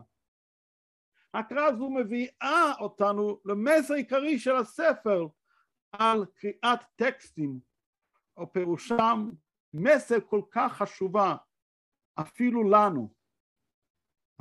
ההקראה 1.34 1.66
הזו 1.66 1.90
מביאה 1.90 2.74
אותנו 2.80 3.40
למסר 3.46 3.94
עיקרי 3.94 4.40
של 4.40 4.56
הספר 4.56 5.28
על 5.92 6.26
קריאת 6.36 6.80
טקסטים, 6.96 7.60
או 8.38 8.54
פירושם 8.54 9.30
מסר 9.74 10.18
כל 10.30 10.42
כך 10.52 10.74
חשובה, 10.74 11.36
אפילו 12.22 12.70
לנו, 12.70 13.14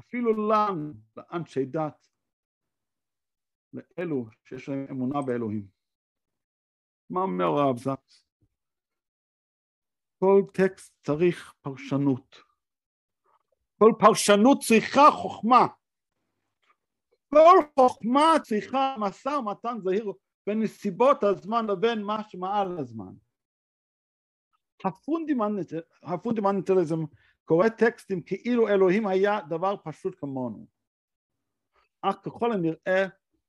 אפילו 0.01 0.49
לנו, 0.49 0.93
לאנשי 1.17 1.65
דת, 1.65 2.09
לאלו 3.73 4.27
שיש 4.45 4.69
להם 4.69 4.87
אמונה 4.91 5.23
באלוהים. 5.23 5.69
מה 7.11 7.21
אומר 7.21 7.45
הרב 7.45 7.79
זקס? 7.79 8.25
כל 10.19 10.43
טקסט 10.55 10.95
צריך 11.03 11.55
פרשנות. 11.63 12.37
כל 13.79 13.93
פרשנות 13.99 14.59
צריכה 14.61 15.11
חוכמה. 15.11 15.67
כל 17.31 17.57
חוכמה 17.75 18.33
צריכה 18.43 18.95
משא 18.99 19.29
ומתן 19.29 19.77
זהיר 19.81 20.13
בין 20.47 20.63
נסיבות 20.63 21.23
הזמן 21.23 21.67
לבין 21.67 22.03
מה 22.03 22.23
שמעל 22.29 22.79
הזמן. 22.79 23.13
הפונדמנטליזם 26.03 27.01
קורא 27.49 27.69
טקסטים 27.69 28.23
כאילו 28.23 28.69
אלוהים 28.69 29.07
היה 29.07 29.41
דבר 29.49 29.77
פשוט 29.85 30.21
כמונו. 30.21 30.67
אך 32.03 32.17
ככל 32.25 32.53
הנראה 32.53 33.07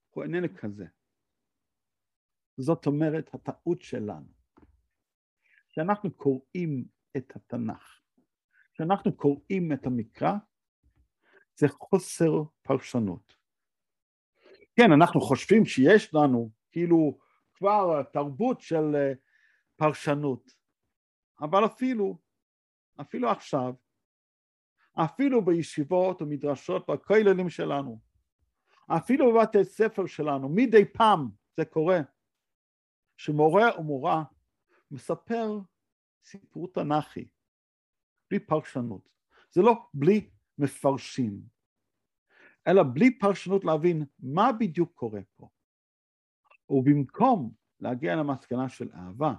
הוא 0.10 0.24
איננו 0.24 0.48
כזה. 0.58 0.86
זאת 2.58 2.86
אומרת 2.86 3.34
הטעות 3.34 3.82
שלנו. 3.82 4.28
כשאנחנו 5.70 6.14
קוראים 6.14 6.86
את 7.18 7.36
התנ"ך, 7.36 8.02
כשאנחנו 8.74 9.16
קוראים 9.18 9.74
את 9.74 9.86
המקרא, 9.86 10.34
זה 11.56 11.68
חוסר 11.68 12.44
פרשנות. 12.62 13.34
כן, 14.76 14.92
אנחנו 14.92 15.22
חושבים 15.22 15.66
שיש 15.66 16.14
לנו 16.14 16.52
כאילו 16.72 17.20
כבר 17.54 18.04
תרבות 18.04 18.62
של 18.62 18.96
אה, 18.96 19.14
פרשנות, 19.76 20.52
אבל 21.42 21.66
אפילו, 21.66 22.18
אפילו 23.02 23.30
עכשיו, 23.30 23.74
אפילו 25.06 25.46
בישיבות 25.46 26.22
ומדרשות 26.22 26.90
והכוללים 26.90 27.50
שלנו, 27.50 28.00
אפילו 28.88 29.34
בבתי 29.34 29.64
ספר 29.64 30.06
שלנו, 30.06 30.50
מדי 30.50 30.86
פעם 30.86 31.30
זה 31.58 31.66
קורה, 31.66 32.00
שמורה 33.18 33.72
או 33.72 33.84
מורה 33.84 34.24
מספר 34.92 35.60
סיפור 36.24 36.68
תנ"כי, 36.74 37.30
בלי 38.30 38.40
פרשנות. 38.40 39.10
זה 39.52 39.62
לא 39.62 39.90
בלי 39.94 40.30
מפרשים, 40.58 41.42
אלא 42.68 42.84
בלי 42.94 43.20
פרשנות 43.20 43.66
להבין 43.66 44.06
מה 44.20 44.52
בדיוק 44.60 44.92
קורה 44.94 45.22
פה. 45.36 45.50
ובמקום 46.70 47.54
להגיע 47.80 48.16
למסקנה 48.16 48.70
של 48.70 48.90
אהבה, 48.94 49.34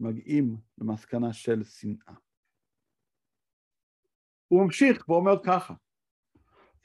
מגיעים 0.00 0.56
למסקנה 0.78 1.32
של 1.32 1.64
שנאה. 1.64 2.14
הוא 4.52 4.64
ממשיך 4.64 5.08
ואומר 5.08 5.32
ככה, 5.44 5.74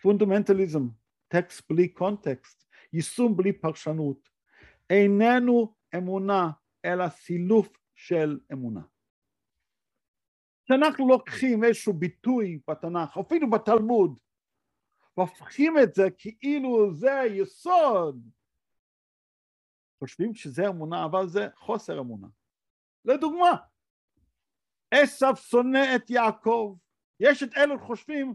פונדמנטליזם, 0.02 0.88
טקסט 1.28 1.72
בלי 1.72 1.88
קונטקסט, 1.94 2.64
יישום 2.94 3.38
בלי 3.38 3.54
פרשנות, 3.54 4.30
איננו 4.90 5.76
אמונה 5.98 6.50
אלא 6.86 7.10
סילוף 7.10 7.68
של 7.96 8.40
אמונה. 8.54 8.82
כשאנחנו 10.66 11.08
לוקחים 11.08 11.64
איזשהו 11.64 11.94
ביטוי 11.94 12.60
בתנ"ך, 12.70 13.18
אפילו 13.18 13.50
בתלמוד, 13.50 14.20
והופכים 15.18 15.74
את 15.84 15.96
זה 15.96 16.04
כאילו 16.18 16.94
זה 16.94 17.22
יסוד, 17.30 18.30
חושבים 20.00 20.34
שזה 20.34 20.68
אמונה, 20.68 21.06
אבל 21.06 21.28
זה 21.28 21.48
חוסר 21.56 22.00
אמונה. 22.00 22.28
לדוגמה, 23.06 23.56
עשו 24.92 25.36
שונא 25.36 25.96
את 25.96 26.10
יעקב, 26.10 26.76
יש 27.20 27.44
את 27.44 27.50
אלו 27.58 27.80
חושבים 27.80 28.34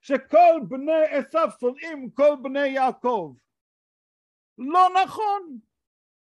שכל 0.00 0.60
בני 0.68 1.04
עשו 1.10 1.58
שונאים 1.60 2.10
כל 2.10 2.36
בני 2.42 2.66
יעקב. 2.66 3.34
לא 4.58 4.88
נכון, 5.04 5.58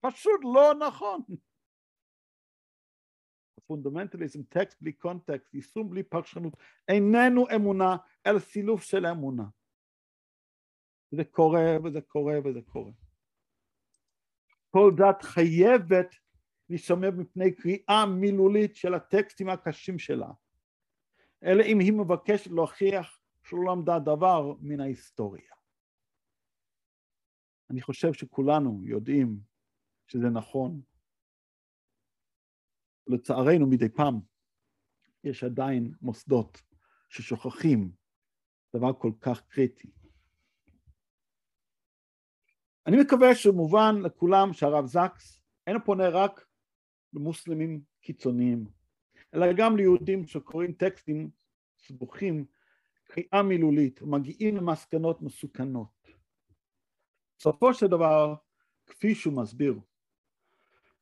פשוט 0.01 0.41
לא 0.53 0.73
נכון. 0.87 1.21
פונדמנטליזם, 3.69 4.43
טקסט 4.43 4.81
בלי 4.81 4.93
קונטקסט, 4.93 5.53
יישום 5.53 5.89
בלי 5.89 6.03
פרשנות, 6.03 6.53
איננו 6.87 7.45
אמונה, 7.55 7.97
אלא 8.27 8.39
סילוף 8.39 8.83
של 8.83 9.05
אמונה. 9.05 9.43
זה 11.11 11.23
קורה 11.23 11.77
וזה 11.83 12.01
קורה 12.01 12.33
וזה 12.45 12.59
קורה. 12.65 12.91
כל 14.69 14.91
דת 14.97 15.23
חייבת 15.23 16.15
להישמר 16.69 17.11
מפני 17.11 17.55
קריאה 17.55 18.05
מילולית 18.19 18.75
של 18.75 18.93
הטקסטים 18.93 19.49
הקשים 19.49 19.99
שלה, 19.99 20.27
אלא 21.43 21.63
אם 21.63 21.79
היא 21.79 21.93
מבקשת 21.93 22.51
להוכיח 22.51 23.21
שלא 23.43 23.59
למדה 23.67 23.99
דבר 23.99 24.53
מן 24.61 24.79
ההיסטוריה. 24.79 25.51
אני 27.69 27.81
חושב 27.81 28.13
שכולנו 28.13 28.81
יודעים 28.85 29.39
שזה 30.07 30.29
נכון. 30.29 30.81
לצערנו 33.07 33.67
מדי 33.69 33.89
פעם 33.89 34.19
יש 35.23 35.43
עדיין 35.43 35.93
מוסדות 36.01 36.61
ששוכחים 37.09 37.91
דבר 38.75 38.93
כל 38.93 39.11
כך 39.21 39.41
קריטי. 39.47 39.91
אני 42.87 42.97
מקווה 43.01 43.35
שמובן 43.35 43.95
לכולם 44.03 44.53
שהרב 44.53 44.85
זקס 44.85 45.41
אינו 45.67 45.79
פונה 45.85 46.09
רק 46.09 46.45
למוסלמים 47.13 47.81
קיצוניים, 48.01 48.65
אלא 49.33 49.45
גם 49.57 49.77
ליהודים 49.77 50.27
שקוראים 50.27 50.73
טקסטים 50.73 51.29
סבוכים, 51.77 52.45
קריאה 53.03 53.43
מילולית, 53.43 54.01
ומגיעים 54.01 54.57
למסקנות 54.57 55.21
מסוכנות. 55.21 56.07
בסופו 57.37 57.73
של 57.73 57.87
דבר, 57.87 58.35
כפי 58.87 59.15
שהוא 59.15 59.41
מסביר, 59.41 59.79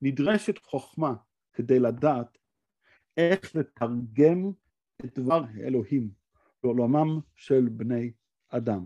נדרשת 0.02 0.58
חוכמה 0.58 1.16
כדי 1.54 1.80
לדעת 1.80 2.38
איך 3.18 3.56
לתרגם 3.56 4.52
את 5.06 5.20
דבר 5.20 5.44
האלוהים 5.54 6.12
בעולמם 6.64 7.20
של 7.36 7.70
בני 7.72 8.12
אדם. 8.50 8.86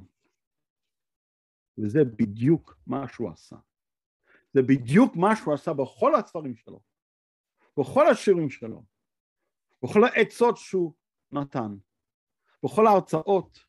וזה 1.78 2.00
בדיוק 2.04 2.78
מה 2.88 3.08
שהוא 3.08 3.30
עשה. 3.30 3.56
זה 4.54 4.62
בדיוק 4.62 5.16
מה 5.16 5.36
שהוא 5.36 5.54
עשה 5.54 5.74
בכל 5.74 6.16
הספרים 6.16 6.56
שלו, 6.56 6.82
בכל 7.80 8.08
השירים 8.08 8.50
שלו, 8.50 8.84
בכל 9.84 10.04
העצות 10.04 10.58
שהוא 10.58 10.94
נתן, 11.32 11.76
בכל 12.64 12.88
ההרצאות. 12.88 13.66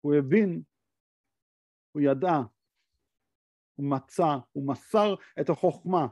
הוא 0.00 0.14
הבין, 0.14 0.62
הוא 1.92 2.02
ידע, 2.02 2.36
הוא 3.74 3.90
מצא, 3.90 4.36
הוא 4.52 4.68
מסר 4.68 5.14
את 5.40 5.50
החוכמה 5.50 6.06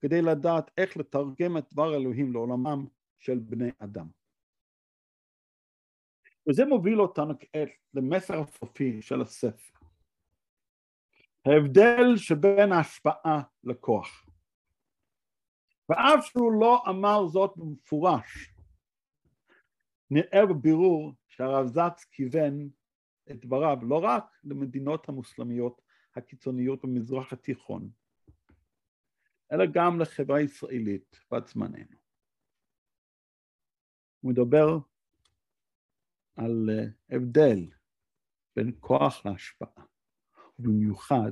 כדי 0.00 0.22
לדעת 0.22 0.70
איך 0.78 0.96
לתרגם 0.96 1.58
את 1.58 1.72
דבר 1.72 1.96
אלוהים 1.96 2.32
לעולמם 2.32 2.86
של 3.18 3.38
בני 3.38 3.70
אדם. 3.78 4.06
וזה 6.48 6.64
מוביל 6.64 7.00
אותנו 7.00 7.34
כעת 7.38 7.68
למסר 7.94 8.40
הסופי 8.40 9.02
של 9.02 9.20
הספר. 9.20 9.78
ההבדל 11.46 12.16
שבין 12.16 12.72
ההשפעה 12.72 13.42
לכוח. 13.64 14.29
ואף 15.90 16.24
שהוא 16.24 16.52
לא 16.60 16.82
אמר 16.88 17.26
זאת 17.26 17.56
במפורש, 17.56 18.54
נראה 20.10 20.46
בבירור 20.46 21.14
שהרב 21.28 21.66
זץ 21.66 22.04
כיוון 22.10 22.70
את 23.30 23.44
דבריו 23.44 23.78
לא 23.82 24.04
רק 24.04 24.24
למדינות 24.44 25.08
המוסלמיות 25.08 25.82
הקיצוניות 26.16 26.84
במזרח 26.84 27.32
התיכון, 27.32 27.90
אלא 29.52 29.64
גם 29.72 30.00
לחברה 30.00 30.38
הישראלית 30.38 31.20
בת 31.32 31.46
זמננו. 31.46 31.96
הוא 34.20 34.30
מדבר 34.32 34.78
על 36.36 36.70
הבדל 37.10 37.70
בין 38.56 38.72
כוח 38.80 39.26
להשפעה. 39.26 39.84
במיוחד 40.58 41.30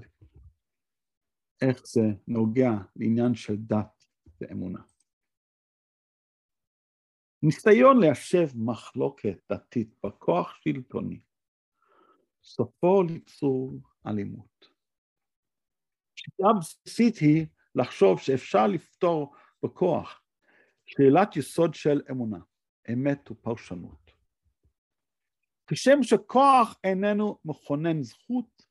איך 1.63 1.87
זה 1.87 2.01
נוגע 2.29 2.71
לעניין 2.97 3.35
של 3.35 3.57
דת 3.57 3.98
ואמונה. 4.41 4.83
ניסיון 7.43 8.01
ליישב 8.01 8.49
מחלוקת 8.55 9.39
דתית 9.53 9.95
בכוח 10.05 10.55
שלטוני, 10.55 11.21
סופו 12.43 13.03
ליצור 13.03 13.73
אלימות. 14.07 14.69
שיטה 16.17 16.49
בסיסית 16.61 17.17
היא 17.17 17.47
לחשוב 17.75 18.21
שאפשר 18.21 18.67
לפתור 18.67 19.35
בכוח 19.63 20.23
שאלת 20.87 21.37
יסוד 21.37 21.75
של 21.75 22.03
אמונה, 22.11 22.39
אמת 22.93 23.31
ופרשנות. 23.31 24.11
כשם 25.67 26.03
שכוח 26.03 26.77
איננו 26.85 27.39
מכונן 27.45 28.03
זכות, 28.03 28.63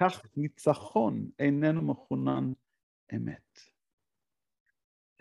כך 0.00 0.22
ניצחון 0.36 1.30
איננו 1.38 1.82
מכונן 1.82 2.52
אמת. 3.14 3.67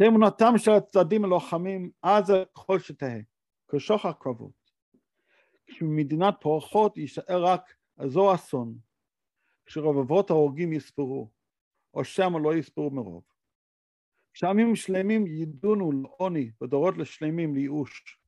אמונתם 0.06 0.54
של 0.58 0.72
הצדדים 0.72 1.24
הלוחמים 1.24 1.92
עזה 2.02 2.44
ככל 2.56 2.80
שתהא, 2.80 3.20
כשוך 3.68 4.06
הקרבות. 4.06 4.72
כשמדינת 5.68 6.36
פורחות 6.42 6.98
יישאר 6.98 7.44
רק 7.46 7.74
אזור 7.98 8.36
אסון, 8.36 8.78
כשרבבות 9.66 10.30
ההורגים 10.30 10.74
יספרו, 10.74 11.32
או 11.94 12.04
שמא 12.04 12.40
לא 12.44 12.56
יספרו 12.56 12.92
מרוב. 12.92 13.24
כשעמים 14.34 14.76
שלמים 14.76 15.28
ידונו 15.28 15.92
לעוני 15.92 16.52
ודורות 16.62 16.98
לשלמים 16.98 17.56
לייאוש, 17.56 18.20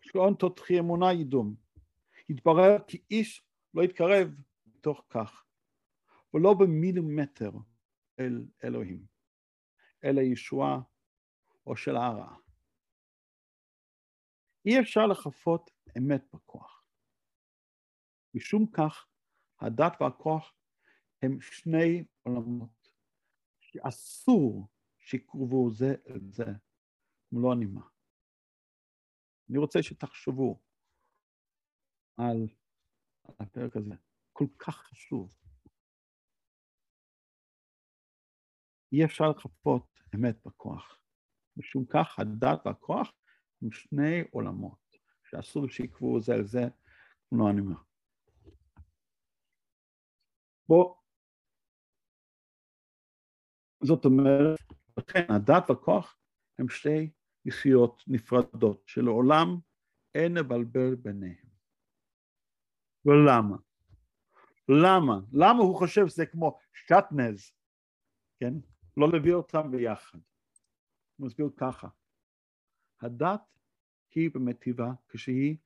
כשעון 0.00 0.34
תותחי 0.34 0.78
אמונה 0.78 1.12
ידום, 1.12 1.54
יתברר 2.28 2.76
כי 2.86 3.02
איש 3.10 3.44
לא 3.74 3.82
יתקרב 3.82 4.34
מתוך 4.66 5.04
כך. 5.10 5.44
ולא 6.34 6.54
במילימטר 6.54 7.50
אל 8.20 8.44
אלוהים, 8.64 9.04
אלא 10.04 10.20
ישועה 10.20 10.80
או 11.66 11.76
של 11.76 11.96
הרע. 11.96 12.36
אי 14.66 14.80
אפשר 14.80 15.06
לחפות 15.06 15.70
אמת 15.98 16.24
בכוח. 16.34 16.84
משום 18.34 18.66
כך, 18.72 19.06
הדת 19.60 19.92
והכוח 20.00 20.54
הם 21.22 21.40
שני 21.40 22.04
עולמות 22.22 22.92
שאסור 23.60 24.68
שיקרבו 24.98 25.70
זה 25.70 25.94
אל 26.08 26.20
זה 26.30 26.44
מלוא 27.32 27.52
הנימה. 27.52 27.88
אני 29.50 29.58
רוצה 29.58 29.82
שתחשבו 29.82 30.60
על 32.16 32.48
הפרק 33.38 33.76
הזה, 33.76 33.94
כל 34.32 34.46
כך 34.58 34.76
חשוב. 34.76 35.34
אי 38.92 39.04
אפשר 39.04 39.24
לחפות 39.30 40.00
אמת 40.14 40.46
בכוח. 40.46 40.99
משום 41.60 41.84
כך 41.84 42.18
הדת 42.18 42.66
והכוח 42.66 43.12
הם 43.62 43.72
שני 43.72 44.24
עולמות 44.30 44.96
שאסור 45.24 45.68
שיקבעו 45.68 46.20
זה 46.20 46.34
על 46.34 46.46
זה, 46.46 46.68
כמו 47.28 47.50
אני 47.50 47.60
אומר. 47.60 47.76
בוא, 50.68 50.94
זאת 53.82 54.04
אומרת, 54.04 54.58
לכן 54.96 55.26
הדת 55.28 55.70
והכוח 55.70 56.16
הם 56.58 56.68
שתי 56.68 57.10
יחיות 57.44 58.02
נפרדות 58.06 58.82
שלעולם 58.86 59.46
אין 60.14 60.34
לבלבל 60.34 60.94
ביניהם. 60.94 61.50
ולמה? 63.04 63.56
למה? 64.68 65.20
למה 65.32 65.58
הוא 65.58 65.78
חושב 65.78 66.06
שזה 66.08 66.26
כמו 66.26 66.58
שטנז, 66.72 67.52
כן? 68.40 68.54
לא 68.96 69.08
להביא 69.12 69.34
אותם 69.34 69.70
ביחד. 69.70 70.18
הוא 71.20 71.26
מסביר 71.26 71.50
ככה, 71.56 71.88
הדת 73.00 73.40
היא 74.14 74.30
במטיבה 74.34 74.92
כשהיא 75.08 75.56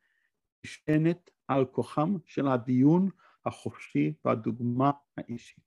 נשענת 0.65 1.31
על 1.49 1.65
כוחם 1.73 2.11
של 2.25 2.49
הדיון 2.49 3.11
החופשי 3.47 4.15
והדוגמה 4.25 4.91
האישית. 5.17 5.65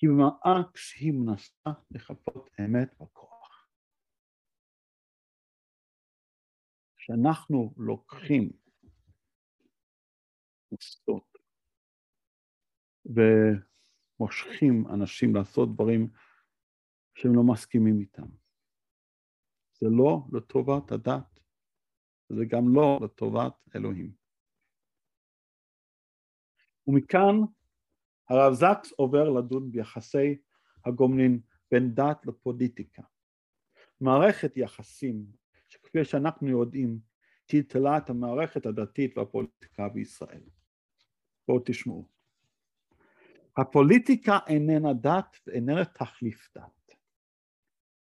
היא 0.00 0.10
מראה 0.10 0.72
כשהיא 0.74 1.12
מנסה 1.12 1.70
לחפות 1.90 2.50
אמת 2.60 2.94
בכוח. 3.00 3.68
כשאנחנו 6.96 7.74
לוקחים 7.76 8.52
מוסדות 10.72 11.38
ומושכים 14.20 14.86
אנשים 14.94 15.34
לעשות 15.34 15.74
דברים 15.74 16.10
שהם 17.18 17.34
לא 17.34 17.42
מסכימים 17.42 18.00
איתם. 18.00 18.26
זה 19.72 19.86
לא 19.90 20.20
לטובת 20.32 20.92
הדת, 20.92 21.40
זה 22.28 22.44
גם 22.48 22.74
לא 22.74 22.98
לטובת 23.02 23.52
אלוהים. 23.76 24.12
ומכאן 26.86 27.34
הרב 28.28 28.52
זקס 28.52 28.92
עובר 28.92 29.30
לדון 29.30 29.70
ביחסי 29.70 30.38
הגומלין 30.84 31.40
בין 31.70 31.94
דת 31.94 32.26
לפוליטיקה. 32.26 33.02
מערכת 34.00 34.56
יחסים 34.56 35.26
שכפי 35.68 36.04
שאנחנו 36.04 36.48
יודעים 36.48 36.98
טלטלה 37.46 37.98
את 37.98 38.10
המערכת 38.10 38.66
הדתית 38.66 39.18
והפוליטיקה 39.18 39.88
בישראל. 39.88 40.42
בואו 41.48 41.62
תשמעו. 41.64 42.08
הפוליטיקה 43.56 44.38
איננה 44.46 44.92
דת 44.92 45.36
ואיננה 45.46 45.84
תחליף 45.84 46.48
דת. 46.58 46.77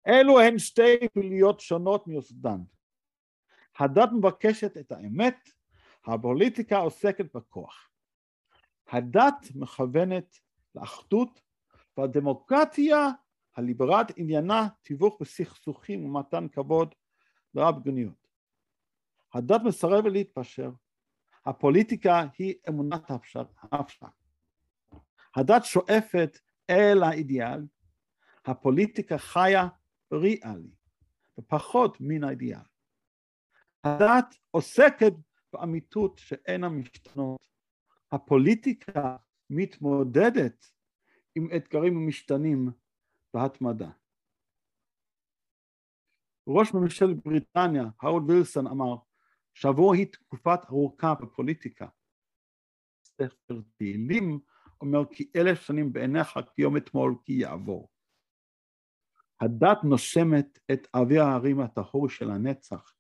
אלו 0.07 0.41
הן 0.41 0.59
שתי 0.59 1.09
פעילויות 1.15 1.61
שונות 1.61 2.07
מיוסדן. 2.07 2.61
הדת 3.79 4.09
מבקשת 4.13 4.77
את 4.77 4.93
האמת, 4.93 5.51
הפוליטיקה 6.07 6.77
עוסקת 6.77 7.37
בכוח. 7.37 7.91
הדת 8.89 9.47
מכוונת 9.55 10.39
לאחדות 10.75 11.41
והדמוקרטיה 11.97 13.09
הליברלית 13.57 14.09
עניינה 14.17 14.69
תיווך 14.83 15.17
בסכסוכים 15.21 16.05
ומתן 16.05 16.47
כבוד 16.53 16.95
לרב 17.55 17.83
גניות. 17.83 18.27
הדת 19.35 19.61
מסרבת 19.65 20.13
להתפשר, 20.13 20.71
הפוליטיקה 21.47 22.25
היא 22.39 22.55
אמונת 22.69 23.11
ההפשרה. 23.11 24.09
הדת 25.37 25.65
שואפת 25.65 26.39
אל 26.71 27.03
האידיאל, 27.03 27.67
הפוליטיקה 28.45 29.19
חיה 29.19 29.69
ריאלי 30.13 30.71
ופחות 31.39 31.97
מן 32.01 32.25
האידיאל. 32.25 32.61
הדת 33.85 34.35
עוסקת 34.51 35.13
באמיתות 35.53 36.19
שאינה 36.19 36.69
משתנות. 36.69 37.47
הפוליטיקה 38.13 39.17
מתמודדת 39.51 40.67
עם 41.35 41.49
אתגרים 41.57 41.97
המשתנים 41.97 42.71
בהתמדה. 43.35 43.91
ראש 46.49 46.75
ממשלת 46.75 47.17
בריטניה, 47.25 47.85
הארד 48.03 48.31
וילסון, 48.31 48.67
אמר, 48.67 48.97
שבוע 49.55 49.97
היא 49.97 50.07
תקופת 50.13 50.59
ארוכה 50.69 51.15
בפוליטיקה. 51.15 51.89
ספר 53.05 53.61
תהילים 53.77 54.41
אומר 54.81 54.99
כי 55.11 55.31
אלף 55.37 55.61
שנים 55.61 55.93
בעיניך 55.93 56.39
כיום 56.55 56.77
אתמול 56.77 57.15
כי 57.25 57.33
יעבור. 57.33 57.89
הדת 59.41 59.79
נושמת 59.85 60.59
את 60.73 60.87
אבי 60.95 61.19
ההרים 61.19 61.61
הטהור 61.61 62.09
של 62.09 62.31
הנצח. 62.31 62.95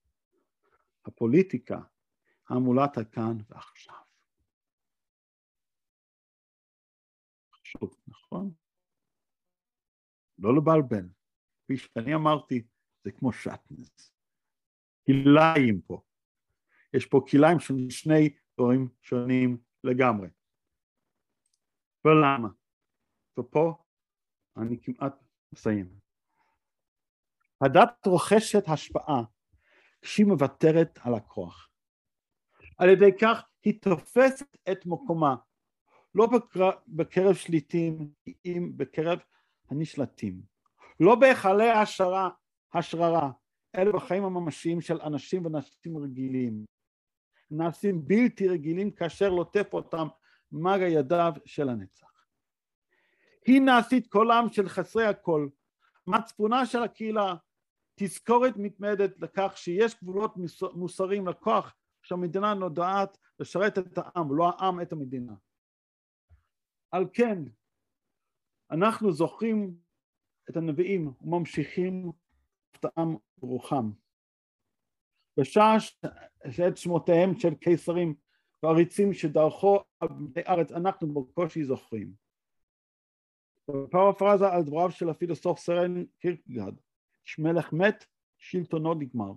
הפוליטיקה 1.07 1.81
המולת 2.49 2.99
הכאן 2.99 3.37
ועכשיו. 3.49 4.03
חשוב, 7.53 8.01
נכון? 8.09 8.53
לא 10.38 10.57
לבלבל. 10.57 11.09
כפי 11.64 11.77
שאני 11.77 12.14
אמרתי, 12.14 12.66
זה 13.05 13.12
כמו 13.12 13.33
שטנז. 13.33 14.12
כליים 15.07 15.81
פה. 15.81 16.03
יש 16.94 17.07
פה 17.07 17.20
כליים 17.31 17.61
של 17.61 17.75
שני 17.90 18.37
דברים 18.55 18.88
שונים 19.03 19.59
לגמרי. 19.85 20.29
ולמה? 22.05 22.49
ופה 23.38 23.85
אני 24.57 24.77
כמעט 24.83 25.14
מסיים. 25.53 26.06
הדת 27.61 28.07
רוכשת 28.07 28.69
השפעה 28.69 29.23
כשהיא 30.03 30.27
מוותרת 30.27 30.99
על 31.03 31.14
הכוח. 31.14 31.69
על 32.79 32.88
ידי 32.88 33.11
כך 33.21 33.42
היא 33.64 33.81
תופסת 33.81 34.57
את 34.73 34.87
מקומה, 34.87 35.37
לא 36.14 36.29
בקרב 36.88 37.35
שליטים, 37.35 38.11
אם 38.45 38.73
בקרב 38.77 39.19
הנשלטים. 39.71 40.40
לא 41.01 41.14
בהיכלי 41.14 41.71
השערה, 41.71 42.29
השררה, 42.75 43.31
אלא 43.77 43.92
בחיים 43.92 44.25
הממשיים 44.25 44.81
של 44.81 45.01
אנשים 45.01 45.47
ונשים 45.47 45.99
רגילים. 45.99 46.64
נעשים 47.51 48.07
בלתי 48.07 48.49
רגילים 48.49 48.90
כאשר 48.90 49.29
לוטף 49.29 49.73
אותם 49.73 50.09
מגע 50.53 50.88
ידיו 50.88 51.33
של 51.45 51.69
הנצח. 51.69 52.07
היא 53.47 53.61
נעשית 53.61 54.07
קולם 54.07 54.49
של 54.53 54.69
חסרי 54.69 55.07
הקול, 55.07 55.51
מצפונה 56.07 56.66
של 56.66 56.83
הקהילה, 56.83 57.35
תזכורת 57.98 58.56
מתמדת 58.56 59.20
לכך 59.20 59.52
שיש 59.56 59.94
גבולות 60.02 60.35
מוסריים 60.74 61.28
לכוח 61.28 61.74
שהמדינה 62.02 62.54
נודעת 62.54 63.18
לשרת 63.40 63.78
את 63.78 63.98
העם, 63.98 64.37
לא 64.37 64.48
העם 64.48 64.80
את 64.80 64.92
המדינה. 64.92 65.32
על 66.90 67.04
כן, 67.12 67.38
אנחנו 68.70 69.12
זוכרים 69.12 69.76
את 70.50 70.56
הנביאים 70.56 71.12
וממשיכים 71.20 72.12
הפתעם 72.74 73.16
ברוחם. 73.38 73.90
בשעה 75.38 75.80
שאת 76.50 76.76
שמותיהם 76.76 77.38
של 77.38 77.54
קיסרים 77.54 78.14
ועריצים 78.62 79.12
שדרכו 79.12 79.78
על 80.00 80.09
בני 80.09 80.42
ארץ 80.48 80.72
אנחנו 80.72 81.14
בקושי 81.14 81.64
זוכרים. 81.64 82.12
בפרפרזה 83.70 84.48
על 84.48 84.62
דבריו 84.62 84.90
של 84.90 85.09
הפילוסוף 85.09 85.59
סרן 85.59 86.04
קירקגד, 86.18 86.72
שמלך 87.27 87.73
מת, 87.73 88.05
שלטונו 88.39 88.95
נגמר. 88.95 89.33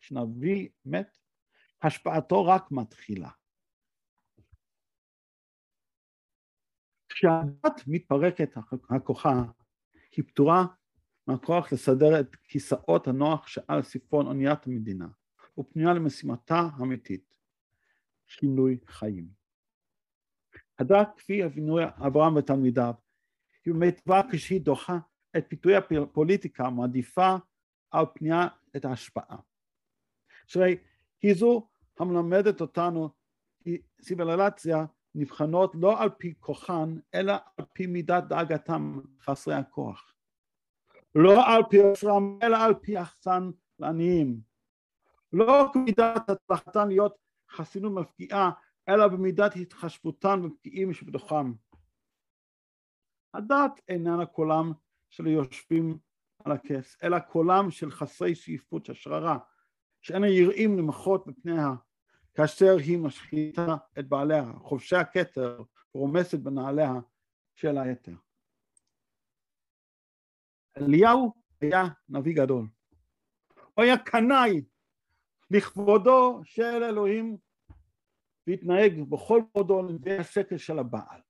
כשנביא 0.00 0.68
מת, 0.84 1.18
השפעתו 1.82 2.44
רק 2.44 2.70
מתחילה. 2.70 3.30
כשהדת 7.08 7.82
מתפרקת 7.86 8.50
הכוחה, 8.90 9.42
היא 10.16 10.24
פתורה 10.24 10.64
מהכוח 11.26 11.72
לסדר 11.72 12.20
את 12.20 12.36
כיסאות 12.36 13.08
הנוח 13.08 13.46
שעל 13.46 13.82
ספרון 13.82 14.26
אוניית 14.26 14.66
המדינה, 14.66 15.08
ופנויה 15.58 15.94
למשימתה 15.94 16.60
האמיתית, 16.78 17.34
שינוי 18.26 18.78
חיים. 18.86 19.28
הדת 20.78 21.08
כפי 21.16 21.44
אבינוי 21.44 21.82
אברהם 22.06 22.36
ותלמידיו, 22.36 22.94
היא 23.64 23.74
מיטבה 23.74 24.20
כשהיא 24.32 24.60
דוחה 24.60 24.98
את 25.36 25.44
פיתוי 25.48 25.74
הפוליטיקה, 25.76 26.70
מעדיפה 26.70 27.36
על 27.90 28.06
פנייה 28.14 28.48
את 28.76 28.84
ההשפעה. 28.84 29.36
שהרי 30.46 30.76
היא 31.22 31.34
זו 31.34 31.68
המלמדת 31.98 32.60
אותנו 32.60 33.10
כי 33.60 33.82
סיבילציה 34.00 34.84
נבחנות 35.14 35.72
לא 35.74 36.02
על 36.02 36.10
פי 36.10 36.34
כוחן, 36.40 36.98
אלא 37.14 37.32
על 37.56 37.64
פי 37.72 37.86
מידת 37.86 38.24
דאגתם 38.24 39.00
חסרי 39.20 39.54
הכוח. 39.54 40.14
לא 41.14 41.46
על 41.46 41.62
פי 41.70 41.78
עושרם, 41.78 42.38
אלא 42.42 42.56
על 42.56 42.74
פי 42.74 42.92
יחסן 42.92 43.50
לעניים. 43.78 44.40
לא 45.32 45.70
כמידת 45.72 46.30
הצלחתן 46.30 46.88
להיות 46.88 47.16
חסינות 47.50 47.92
מפגיעה, 47.92 48.50
אלא 48.88 49.08
במידת 49.08 49.56
התחשבותן 49.56 50.42
בפגיעים 50.42 50.92
שבתוכם. 50.92 51.52
הדת 53.34 53.80
איננה 53.88 54.26
קולם 54.26 54.72
של 55.12 55.26
היושבים 55.26 55.98
על 56.44 56.52
הכס, 56.52 56.96
אלא 57.02 57.18
קולם 57.18 57.70
של 57.70 57.90
חסרי 57.90 58.34
שאיפות 58.34 58.88
השררה, 58.88 59.38
שאין 60.00 60.24
היראים 60.24 60.78
למחות 60.78 61.26
בפניה, 61.26 61.68
כאשר 62.34 62.76
היא 62.76 62.98
משחיתה 62.98 63.76
את 63.98 64.08
בעליה, 64.08 64.52
חובשי 64.58 64.96
הכתר, 64.96 65.62
ורומסת 65.94 66.38
בנעליה 66.38 66.92
של 67.54 67.78
היתר. 67.78 68.14
אליהו 70.76 71.32
היה 71.60 71.82
נביא 72.08 72.36
גדול. 72.36 72.66
הוא 73.74 73.84
היה 73.84 73.98
קנאי 73.98 74.64
לכבודו 75.50 76.40
של 76.44 76.82
אלוהים 76.82 77.36
והתנהג 78.46 79.00
בכל 79.08 79.42
מודו 79.54 79.82
לנביאי 79.82 80.18
השקל 80.18 80.56
של 80.56 80.78
הבעל. 80.78 81.20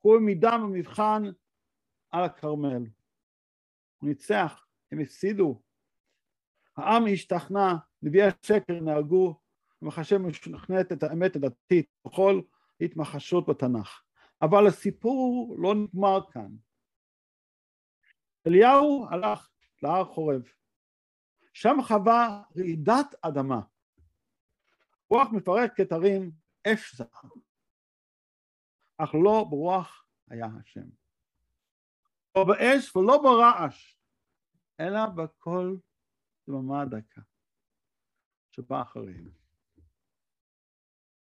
הוא 0.00 0.14
העמידם 0.14 0.60
במבחן 0.62 1.22
על 2.12 2.24
הכרמל. 2.24 2.86
הוא 3.98 4.08
ניצח, 4.08 4.66
הם 4.92 5.00
הפסידו. 5.00 5.62
העם 6.76 7.02
השתכנע, 7.12 7.74
נביאי 8.02 8.26
השקר 8.26 8.80
נהגו, 8.80 9.40
ומחשב 9.82 10.16
משכנעת 10.16 10.92
את 10.92 11.02
האמת 11.02 11.36
הדתית 11.36 11.86
בכל 12.04 12.40
התמחשות 12.80 13.48
בתנ"ך. 13.48 14.02
אבל 14.42 14.66
הסיפור 14.66 15.56
לא 15.58 15.74
נגמר 15.74 16.30
כאן. 16.30 16.48
אליהו 18.46 19.06
הלך 19.10 19.48
להר 19.82 20.04
חורב. 20.04 20.42
שם 21.52 21.76
חווה 21.82 22.42
רעידת 22.56 23.14
אדמה. 23.22 23.60
רוח 25.10 25.28
מפרקת 25.32 25.92
הרים, 25.92 26.30
אש 26.66 26.96
זעם. 26.96 27.30
אך 28.98 29.14
לא 29.14 29.46
ברוח 29.50 30.06
היה 30.30 30.46
השם. 30.60 31.01
לא 32.36 32.44
באש 32.44 32.96
ולא 32.96 33.22
ברעש, 33.22 33.96
אלא 34.80 35.06
בקול 35.06 35.80
דממה 36.48 36.84
דקה, 36.84 37.20
שבא 38.50 38.82
אחריהם. 38.82 39.30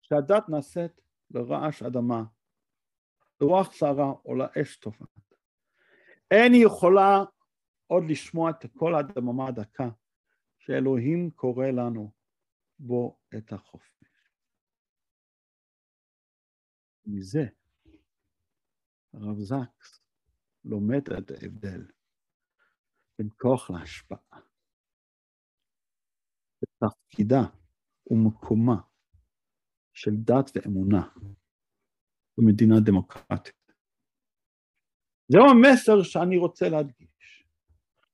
כשהדת 0.02 0.50
נעשית 0.50 1.02
לרעש 1.32 1.84
אדמה, 1.84 2.24
לרוח 3.42 3.72
סערה 3.74 4.12
או 4.26 4.36
לאש 4.36 4.78
תופעת. 4.78 5.34
אין 6.32 6.54
היא 6.54 6.66
יכולה 6.66 7.24
עוד 7.88 8.04
לשמוע 8.10 8.50
את 8.50 8.66
קול 8.78 8.96
הדממה 8.96 9.48
הדקה 9.48 9.90
שאלוהים 10.58 11.32
קורא 11.32 11.68
לנו 11.68 12.12
בו 12.80 13.20
את 13.38 13.54
החופש. 13.54 13.92
מזה 17.06 17.46
הרב 19.14 19.40
זקס 19.40 20.01
לומד 20.66 21.02
את 21.18 21.32
ההבדל 21.32 21.86
בין 23.20 23.30
כוח 23.38 23.70
להשפעה, 23.70 24.40
בתפקידה 26.62 27.42
ומקומה 28.12 28.82
של 29.94 30.12
דת 30.16 30.52
ואמונה 30.56 31.08
במדינה 32.38 32.76
דמוקרטית. 32.86 33.72
זהו 35.28 35.44
המסר 35.50 36.04
שאני 36.04 36.38
רוצה 36.38 36.70
להדגיש. 36.70 37.48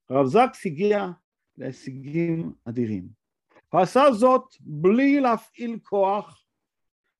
הרב 0.09 0.25
זקס 0.25 0.65
הגיע 0.65 0.99
להישגים 1.57 2.53
אדירים. 2.69 3.09
הוא 3.69 3.81
עשה 3.81 4.01
זאת 4.19 4.53
בלי 4.59 5.19
להפעיל 5.19 5.79
כוח, 5.83 6.45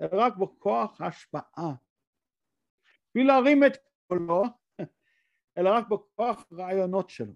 רק 0.01 0.37
בכוח 0.37 1.01
השפעה. 1.01 1.73
בלי 3.15 3.23
להרים 3.23 3.63
את 3.63 3.77
קולו, 4.07 4.43
אלא 5.57 5.69
רק 5.77 5.87
בכוח 5.87 6.45
הרעיונות 6.51 7.09
שלו. 7.09 7.33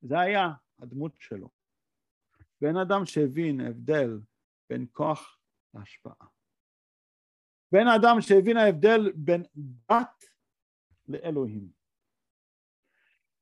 זה 0.00 0.20
היה 0.20 0.48
הדמות 0.78 1.12
שלו. 1.18 1.50
בן 2.60 2.76
אדם 2.76 3.04
שהבין 3.04 3.60
הבדל 3.60 4.20
בין 4.70 4.86
כוח 4.92 5.38
להשפעה. 5.74 6.26
בן 7.72 7.86
אדם 7.96 8.20
שהבין 8.20 8.56
ההבדל 8.56 9.12
בין 9.14 9.42
דת 9.56 10.24
לאלוהים. 11.08 11.70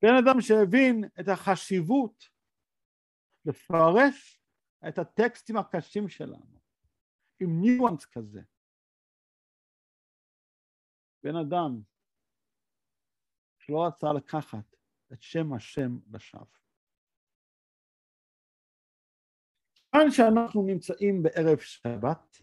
בן 0.03 0.14
אדם 0.24 0.40
שהבין 0.40 1.05
את 1.20 1.29
החשיבות 1.29 2.24
לפרש 3.44 4.42
את 4.88 4.98
הטקסטים 4.98 5.57
הקשים 5.57 6.09
שלנו 6.09 6.61
עם 7.40 7.61
ניואנס 7.61 8.05
כזה. 8.05 8.42
בן 11.25 11.37
אדם 11.37 11.81
שלא 13.59 13.87
רצה 13.87 14.07
לקחת 14.13 14.77
את 15.13 15.23
שם 15.23 15.53
השם 15.53 15.99
לשווא. 16.13 16.45
כאן 19.93 20.11
שאנחנו 20.11 20.63
נמצאים 20.67 21.23
בערב 21.23 21.59
שבת, 21.59 22.37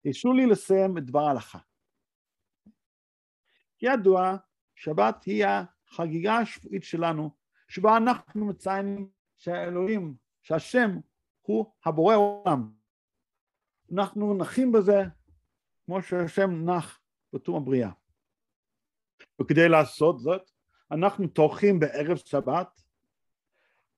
תרשו 0.00 0.32
לי 0.32 0.46
לסיים 0.46 0.98
את 0.98 1.04
דבר 1.04 1.20
ההלכה. 1.20 1.58
ידוע, 3.82 4.36
שבת 4.74 5.24
היא 5.24 5.44
החגיגה 5.46 6.38
השבועית 6.38 6.84
שלנו, 6.84 7.30
שבה 7.68 7.96
אנחנו 7.96 8.46
מציינים 8.46 9.10
שהאלוהים, 9.36 10.16
שהשם 10.42 10.90
הוא 11.42 11.72
הבורא 11.84 12.14
העולם. 12.14 12.74
אנחנו 13.92 14.38
נחים 14.38 14.72
בזה 14.72 15.02
כמו 15.84 16.02
שהשם 16.02 16.70
נח 16.70 17.03
בתום 17.34 17.56
הבריאה. 17.56 17.90
וכדי 19.40 19.68
לעשות 19.68 20.18
זאת, 20.18 20.50
אנחנו 20.90 21.28
טורחים 21.28 21.80
בערב 21.80 22.16
שבת, 22.16 22.80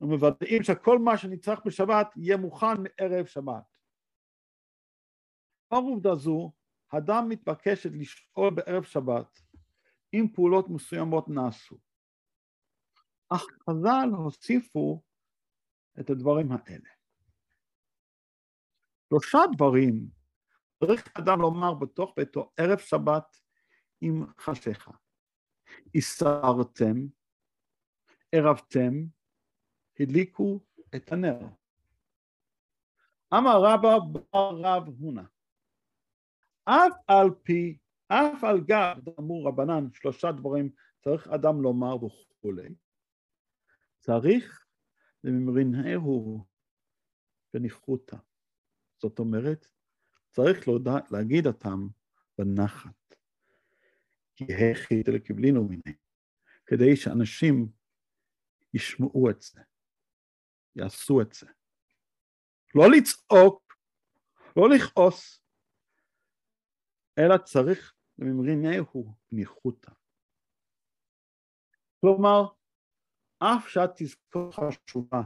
ומוודאים 0.00 0.62
שכל 0.62 0.98
מה 0.98 1.18
שנצטרך 1.18 1.60
בשבת 1.66 2.06
יהיה 2.16 2.36
מוכן 2.36 2.66
מערב 2.82 3.26
שבת. 3.26 3.76
לאור 5.72 5.90
עובדה 5.90 6.14
זו, 6.14 6.52
אדם 6.88 7.28
מתבקשת 7.28 7.90
לשאול 7.92 8.54
בערב 8.54 8.82
שבת 8.82 9.40
אם 10.14 10.26
פעולות 10.34 10.68
מסוימות 10.68 11.28
נעשו. 11.28 11.78
אך 13.28 13.42
חז"ל 13.42 14.08
הוסיפו 14.16 15.02
את 16.00 16.10
הדברים 16.10 16.52
האלה. 16.52 16.90
שלושה 19.08 19.38
דברים 19.56 20.15
צריך 20.80 21.18
אדם 21.18 21.40
לומר 21.40 21.74
בתוך 21.74 22.14
ביתו 22.16 22.52
ערב 22.56 22.78
שבת 22.78 23.36
עם 24.00 24.26
חשיכה. 24.38 24.90
הסרתם, 25.94 26.96
ערבתם, 28.32 28.92
הדליקו 30.00 30.60
את 30.96 31.12
הנר. 31.12 31.38
אמר 33.34 33.60
רבא 33.62 33.98
בר 34.12 34.50
רב 34.64 34.88
הונא, 34.98 35.22
אף 36.64 36.92
על 37.06 37.30
פי, 37.42 37.78
אף 38.08 38.44
על 38.44 38.60
גב, 38.60 39.08
אמרו 39.18 39.44
רבנן, 39.44 39.92
שלושה 39.92 40.32
דברים 40.32 40.70
צריך 41.04 41.28
אדם 41.28 41.62
לומר 41.62 42.04
וכולי, 42.04 42.74
צריך 43.98 44.66
לממרינהו 45.24 46.44
בניחותא. 47.54 48.16
זאת 49.02 49.18
אומרת, 49.18 49.68
צריך 50.36 50.68
להודע, 50.68 50.92
להגיד 51.10 51.46
אותם 51.46 51.88
בנחת. 52.38 53.14
כי 54.34 54.44
הכי 54.44 55.02
תלקבלינו 55.02 55.64
מיני, 55.64 55.96
כדי 56.66 56.96
שאנשים 56.96 57.68
ישמעו 58.74 59.30
את 59.30 59.40
זה. 59.40 59.60
יעשו 60.76 61.20
את 61.20 61.32
זה. 61.32 61.46
לא 62.74 62.84
לצעוק, 62.96 63.78
לא 64.56 64.68
לכעוס, 64.68 65.42
אלא 67.18 67.38
צריך 67.38 67.94
לממרינהו 68.18 69.14
ניחותא. 69.32 69.92
כלומר, 72.00 72.42
אף 73.38 73.68
שהתזכור 73.68 74.50
חשובה, 74.52 75.22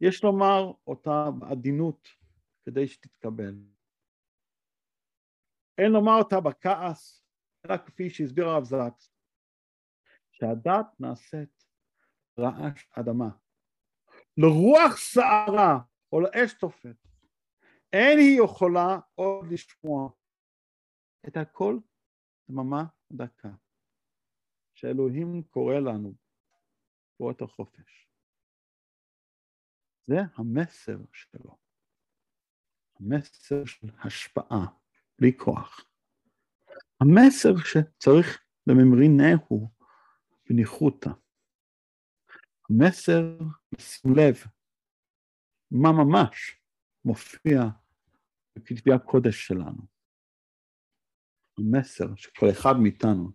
יש 0.00 0.24
לומר 0.24 0.72
אותה 0.86 1.30
בעדינות 1.38 2.19
כדי 2.64 2.88
שתתקבל. 2.88 3.54
אין 5.78 5.92
לומר 5.92 6.12
אותה 6.18 6.40
בכעס, 6.40 7.24
אלא 7.66 7.76
כפי 7.86 8.10
שהסביר 8.10 8.48
הרב 8.48 8.64
זקס, 8.64 9.14
שהדת 10.32 10.86
נעשית 11.00 11.64
רעש 12.38 12.86
אדמה. 13.00 13.30
לרוח 14.36 14.96
סערה 14.96 15.78
או 16.12 16.20
לאש 16.20 16.52
תופת, 16.60 16.96
אין 17.92 18.18
היא 18.18 18.40
יכולה 18.44 18.98
עוד 19.14 19.46
לשמוע 19.52 20.10
את 21.28 21.36
הכל 21.36 21.78
דממה 22.50 22.84
דקה, 23.12 23.50
שאלוהים 24.74 25.42
קורא 25.42 25.74
לנו 25.74 26.14
פה 27.16 27.30
את 27.30 27.42
החופש. 27.42 28.08
זה 30.06 30.16
המסר 30.34 30.98
שלו, 31.12 31.58
המסר 33.00 33.64
של 33.64 33.88
השפעה, 34.04 34.66
בלי 35.18 35.32
כוח. 35.38 35.84
המסר 37.00 37.54
שצריך 37.56 38.42
לממרינהו 38.66 39.70
בניחותא. 40.48 41.10
המסר, 42.70 43.38
שים 43.78 44.14
לב, 44.16 44.36
מה 45.70 45.92
ממש 45.92 46.60
מופיע 47.04 47.62
בכתבי 48.56 48.92
הקודש 48.92 49.46
שלנו. 49.46 49.82
המסר 51.58 52.14
שכל 52.16 52.46
אחד 52.50 52.74
מאיתנו 52.82 53.32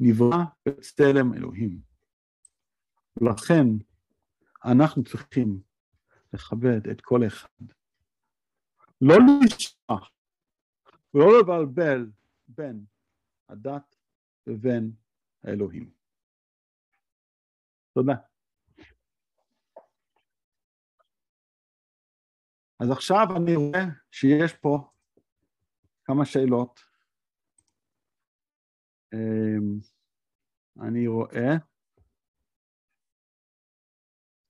נברא 0.00 0.44
בצלם 0.68 1.34
אלוהים, 1.34 1.80
ולכן 3.20 3.66
אנחנו 4.64 5.04
צריכים 5.04 5.60
לכבד 6.32 6.88
את 6.88 7.00
כל 7.00 7.26
אחד. 7.26 7.77
לא 9.00 9.14
לשכח 9.44 10.10
ולא 11.14 11.26
לבלבל 11.40 12.10
בין 12.48 12.84
הדת 13.48 13.96
לבין 14.46 14.92
האלוהים. 15.44 15.90
תודה. 17.94 18.14
אז 22.80 22.90
עכשיו 22.90 23.26
אני 23.36 23.56
רואה 23.56 23.84
שיש 24.10 24.52
פה 24.52 24.90
כמה 26.04 26.24
שאלות. 26.24 26.80
אמ, 29.14 29.78
אני 30.88 31.06
רואה, 31.06 31.56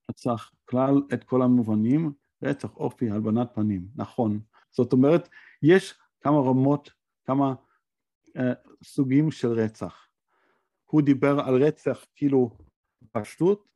רצח 0.09 0.51
כלל 0.65 0.93
את 1.13 1.23
כל 1.23 1.41
המובנים, 1.41 2.13
רצח 2.43 2.75
אופי, 2.75 3.09
הלבנת 3.09 3.49
פנים, 3.53 3.87
נכון. 3.95 4.39
זאת 4.71 4.93
אומרת, 4.93 5.29
יש 5.63 5.99
כמה 6.21 6.37
רמות, 6.37 6.91
כמה 7.25 7.53
uh, 8.27 8.41
סוגים 8.83 9.31
של 9.31 9.47
רצח. 9.47 10.07
הוא 10.85 11.01
דיבר 11.01 11.39
על 11.39 11.63
רצח 11.63 12.05
כאילו 12.15 12.57
פשטות, 13.11 13.67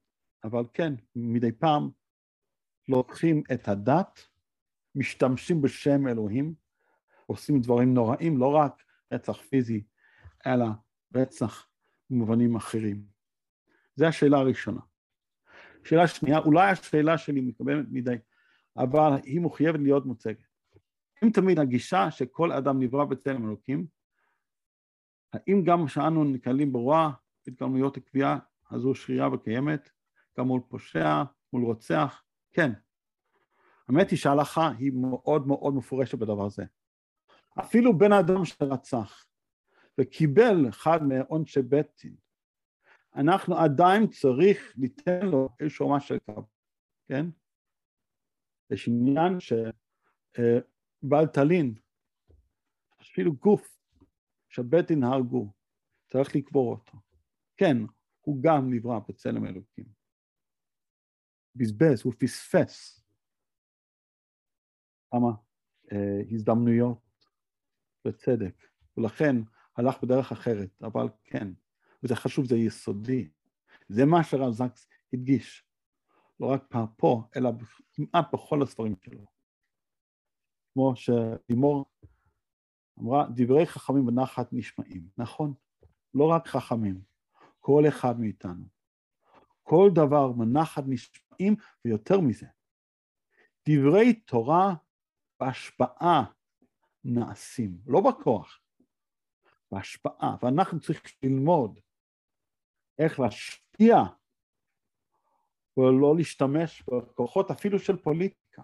אבל 0.44 0.64
כן, 0.74 0.94
מדי 1.16 1.52
פעם 1.52 1.90
לוקחים 2.88 3.44
את 3.54 3.68
הדת, 3.68 4.20
משתמשים 4.96 5.62
בשם 5.62 6.08
אלוהים, 6.08 6.54
עושים 7.26 7.62
דברים 7.62 7.94
נוראים, 7.94 8.38
לא 8.38 8.56
רק 8.56 8.84
רצח 9.14 9.42
פיזי, 9.42 9.84
אלא 10.46 10.66
רצח 11.16 11.68
במובנים 12.10 12.56
אחרים. 12.56 13.06
זו 13.96 14.06
השאלה 14.06 14.38
הראשונה. 14.38 14.82
שאלה 15.84 16.08
שנייה, 16.08 16.40
אולי 16.40 16.70
השאלה 16.70 17.18
שלי 17.18 17.42
מקבלת 17.42 17.86
מדי, 17.92 18.16
אבל 18.78 19.12
היא 19.24 19.42
מחויבת 19.42 19.80
להיות 19.80 20.06
מוצגת. 20.06 20.46
אם 21.24 21.30
תמיד 21.30 21.60
הגישה 21.60 22.12
שכל 22.12 22.52
אדם 22.52 22.80
נברא 22.80 23.06
בצלם 23.06 23.46
אלוקים, 23.48 23.88
האם 25.34 25.64
גם 25.66 25.86
כשאנו 25.86 26.24
נקלים 26.24 26.74
ברוע 26.74 27.12
התגלמויות 27.48 27.98
הקביעה 27.98 28.40
הזו 28.72 28.96
שרירה 28.96 29.34
וקיימת, 29.34 29.90
גם 30.40 30.48
מול 30.48 30.62
פושע, 30.68 31.24
מול 31.54 31.64
רוצח? 31.64 32.24
כן. 32.52 32.72
האמת 33.88 34.10
היא 34.10 34.20
שההלכה 34.20 34.72
היא 34.78 34.92
מאוד 34.94 35.48
מאוד 35.48 35.74
מפורשת 35.74 36.18
בדבר 36.18 36.46
הזה. 36.46 36.66
אפילו 37.60 37.98
בן 37.98 38.12
אדם 38.14 38.46
שרצח 38.46 39.26
וקיבל 39.98 40.70
אחד 40.70 41.04
מעונשי 41.04 41.62
בית 41.62 41.88
דין, 42.04 42.16
אנחנו 43.16 43.58
עדיין 43.58 44.08
צריך 44.08 44.74
ליתן 44.78 45.26
לו 45.26 45.50
איזשהו 45.60 45.96
קו, 46.26 46.44
כן? 47.08 47.26
יש 48.70 48.88
עניין 48.88 49.38
שבעל 49.40 51.28
טלין, 51.34 51.76
אפילו 53.02 53.36
גוף 53.36 53.78
שבית 54.50 54.88
דין 54.88 55.04
הרגו, 55.04 55.52
צריך 56.08 56.36
לקבור 56.36 56.72
אותו. 56.72 56.98
כן, 57.58 57.78
הוא 58.22 58.38
גם 58.44 58.74
נברא 58.74 59.00
בצלם 59.08 59.46
אלוקים. 59.46 59.86
בזבז, 61.56 62.02
הוא 62.04 62.14
פספס 62.20 63.04
כמה 65.12 65.32
אה, 65.92 66.22
הזדמנויות 66.32 67.28
לצדק, 68.06 68.56
ולכן 68.98 69.36
הלך 69.78 70.04
בדרך 70.04 70.32
אחרת, 70.32 70.70
אבל 70.82 71.08
כן, 71.24 71.48
וזה 72.04 72.16
חשוב, 72.16 72.46
זה 72.46 72.56
יסודי. 72.56 73.30
זה 73.90 74.06
מה 74.06 74.24
שרב 74.24 74.52
זקס 74.52 74.88
הדגיש, 75.14 75.66
לא 76.40 76.48
רק 76.54 76.74
פה, 76.98 77.24
אלא 77.36 77.50
כמעט 77.94 78.34
בכל 78.34 78.62
הספרים 78.62 78.96
שלו. 79.06 79.26
כמו 80.74 80.94
שלימור 80.96 81.86
אמרה, 83.00 83.26
דברי 83.36 83.66
חכמים 83.66 84.06
בנחת 84.06 84.48
נשמעים. 84.52 85.08
נכון, 85.18 85.54
לא 86.14 86.30
רק 86.30 86.48
חכמים, 86.48 87.02
כל 87.60 87.84
אחד 87.88 88.20
מאיתנו. 88.20 88.66
כל 89.64 89.90
דבר 89.96 90.32
מנחת 90.32 90.84
נשמעים, 90.88 91.56
ויותר 91.86 92.20
מזה, 92.20 92.48
דברי 93.70 94.14
תורה 94.14 94.74
בהשפעה 95.40 96.24
נעשים, 97.04 97.78
לא 97.86 98.02
בכוח, 98.02 98.60
בהשפעה, 99.72 100.36
ואנחנו 100.42 100.80
צריכים 100.80 101.20
ללמוד 101.24 101.80
איך 103.00 103.20
להשפיע 103.20 103.96
ולא 105.78 106.16
להשתמש 106.18 106.84
בכוחות 106.84 107.52
אפילו 107.52 107.80
של 107.80 107.98
פוליטיקה, 107.98 108.62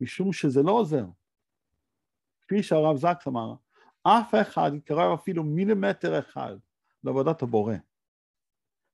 משום 0.00 0.32
שזה 0.32 0.62
לא 0.62 0.72
עוזר. 0.72 1.04
כפי 2.42 2.62
שהרב 2.62 2.96
זקס 2.96 3.28
אמר, 3.28 3.54
אף 4.02 4.34
אחד 4.42 4.70
יקרב 4.74 5.18
אפילו 5.20 5.44
מילימטר 5.44 6.18
אחד 6.18 6.56
לעבודת 7.04 7.42
הבורא. 7.42 7.74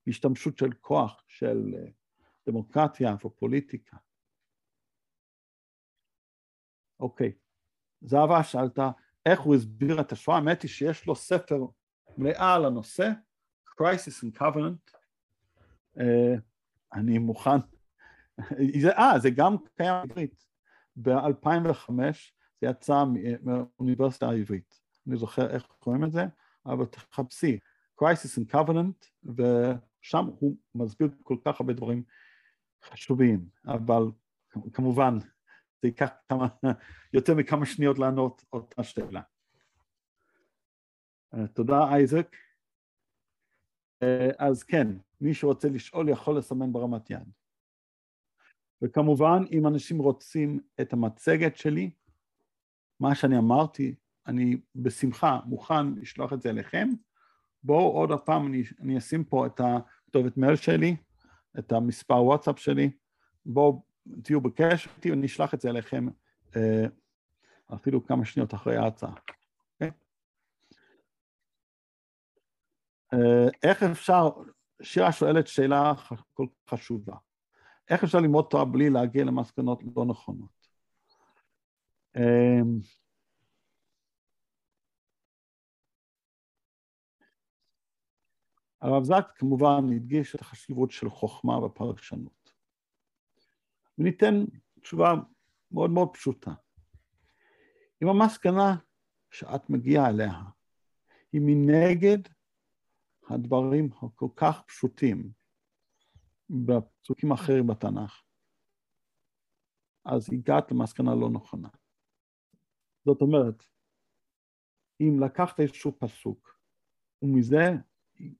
השתמשות 0.06 0.58
של 0.58 0.72
כוח, 0.80 1.24
של 1.28 1.74
אה, 1.74 1.90
דמוקרטיה 2.46 3.14
ופוליטיקה. 3.24 3.96
אוקיי, 7.00 7.32
זהבה 8.00 8.44
שאלת 8.44 8.78
איך 9.26 9.40
הוא 9.40 9.54
הסביר 9.54 10.00
את 10.00 10.12
השואה, 10.12 10.36
האמת 10.36 10.62
היא 10.62 10.70
שיש 10.70 11.06
לו 11.06 11.16
ספר 11.16 11.60
מלאה 12.18 12.54
על 12.54 12.64
הנושא, 12.64 13.10
Crisis 13.80 14.24
and 14.24 14.38
Covenant, 14.38 14.95
אני 16.92 17.18
מוכן, 17.18 17.58
אה, 18.98 19.18
זה 19.18 19.30
גם 19.30 19.56
קיים 19.76 19.94
בעברית, 20.08 20.44
ב-2005 20.96 21.90
זה 22.60 22.68
יצא 22.68 23.04
מהאוניברסיטה 23.42 24.28
העברית, 24.28 24.80
אני 25.06 25.16
זוכר 25.16 25.50
איך 25.50 25.66
קוראים 25.78 26.04
את 26.04 26.12
זה, 26.12 26.24
אבל 26.66 26.84
תחפשי, 26.84 27.58
Crisis 28.00 28.38
and 28.38 28.54
Covenant, 28.54 29.30
ושם 29.36 30.26
הוא 30.38 30.56
מסביר 30.74 31.08
כל 31.22 31.36
כך 31.44 31.60
הרבה 31.60 31.72
דברים 31.72 32.02
חשובים, 32.84 33.48
אבל 33.66 34.02
כמובן 34.72 35.18
זה 35.82 35.88
ייקח 35.88 36.10
כמה, 36.28 36.46
יותר 37.12 37.34
מכמה 37.34 37.66
שניות 37.66 37.98
לענות 37.98 38.44
אותה 38.52 38.82
שאלה. 38.84 39.20
Uh, 41.34 41.38
תודה 41.54 41.94
אייזק. 41.94 42.36
אז 44.38 44.62
כן, 44.62 44.88
מי 45.20 45.34
שרוצה 45.34 45.68
לשאול 45.68 46.08
יכול 46.08 46.38
לסמן 46.38 46.72
ברמת 46.72 47.10
יד. 47.10 47.32
וכמובן, 48.82 49.42
אם 49.52 49.66
אנשים 49.66 49.98
רוצים 49.98 50.60
את 50.80 50.92
המצגת 50.92 51.56
שלי, 51.56 51.90
מה 53.00 53.14
שאני 53.14 53.38
אמרתי, 53.38 53.94
אני 54.26 54.56
בשמחה 54.74 55.40
מוכן 55.44 55.94
לשלוח 55.94 56.32
את 56.32 56.42
זה 56.42 56.50
אליכם. 56.50 56.88
בואו 57.62 57.92
עוד 57.92 58.12
הפעם, 58.12 58.46
אני, 58.46 58.62
אני 58.80 58.98
אשים 58.98 59.24
פה 59.24 59.46
את 59.46 59.60
הכתובת 59.60 60.36
מייל 60.36 60.56
שלי, 60.56 60.96
את 61.58 61.72
המספר 61.72 62.22
וואטסאפ 62.22 62.58
שלי, 62.58 62.90
בואו 63.46 63.82
תהיו 64.22 64.40
בקשר 64.40 64.90
איתי 64.96 65.10
ואני 65.10 65.26
אשלח 65.26 65.54
את 65.54 65.60
זה 65.60 65.68
אליכם 65.68 66.06
אה, 66.56 66.86
אפילו 67.74 68.06
כמה 68.06 68.24
שניות 68.24 68.54
אחרי 68.54 68.76
ההצעה. 68.76 69.12
Okay? 69.12 69.32
אוקיי? 69.74 69.88
אה, 69.88 69.90
איך 73.62 73.82
אפשר, 73.82 74.28
שירה 74.82 75.12
שואלת 75.12 75.46
שאלה 75.46 75.92
כל 76.34 76.46
כך 76.66 76.74
חשובה, 76.74 77.16
איך 77.90 78.04
אפשר 78.04 78.18
ללמוד 78.18 78.46
תורה 78.50 78.64
בלי 78.64 78.90
להגיע 78.90 79.24
למסקנות 79.24 79.82
לא 79.96 80.04
נכונות? 80.04 80.68
אה, 82.16 82.60
הרב 88.80 89.04
זק 89.04 89.26
כמובן 89.34 89.94
הדגיש 89.96 90.34
את 90.34 90.40
החשיבות 90.40 90.90
של 90.90 91.10
חוכמה 91.10 91.64
ופרשנות. 91.64 92.52
וניתן 93.98 94.44
תשובה 94.80 95.14
מאוד 95.72 95.90
מאוד 95.90 96.08
פשוטה. 96.12 96.50
אם 98.02 98.08
המסקנה 98.08 98.76
שאת 99.30 99.70
מגיעה 99.70 100.08
אליה 100.08 100.32
היא 101.32 101.40
מנגד 101.44 102.18
הדברים 103.30 103.88
הכל 104.02 104.28
כך 104.36 104.62
פשוטים 104.66 105.32
בפסוקים 106.50 107.32
אחרים 107.32 107.66
בתנ"ך, 107.66 108.22
אז 110.04 110.28
הגעת 110.32 110.70
למסקנה 110.70 111.14
לא 111.14 111.30
נכונה. 111.30 111.68
זאת 113.04 113.20
אומרת, 113.20 113.64
אם 115.00 115.20
לקחת 115.24 115.60
איזשהו 115.60 115.92
פסוק, 115.98 116.60
ומזה 117.22 117.64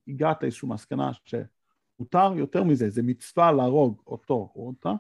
הגעת 0.09 0.43
לאיזושהי 0.43 0.69
מסקנה 0.69 1.11
שמותר 1.25 2.33
יותר 2.39 2.65
מזה, 2.65 2.91
זה 2.91 3.03
מצווה 3.05 3.53
להרוג 3.53 4.03
אותו 4.07 4.53
או 4.55 4.69
אותה, 4.69 4.91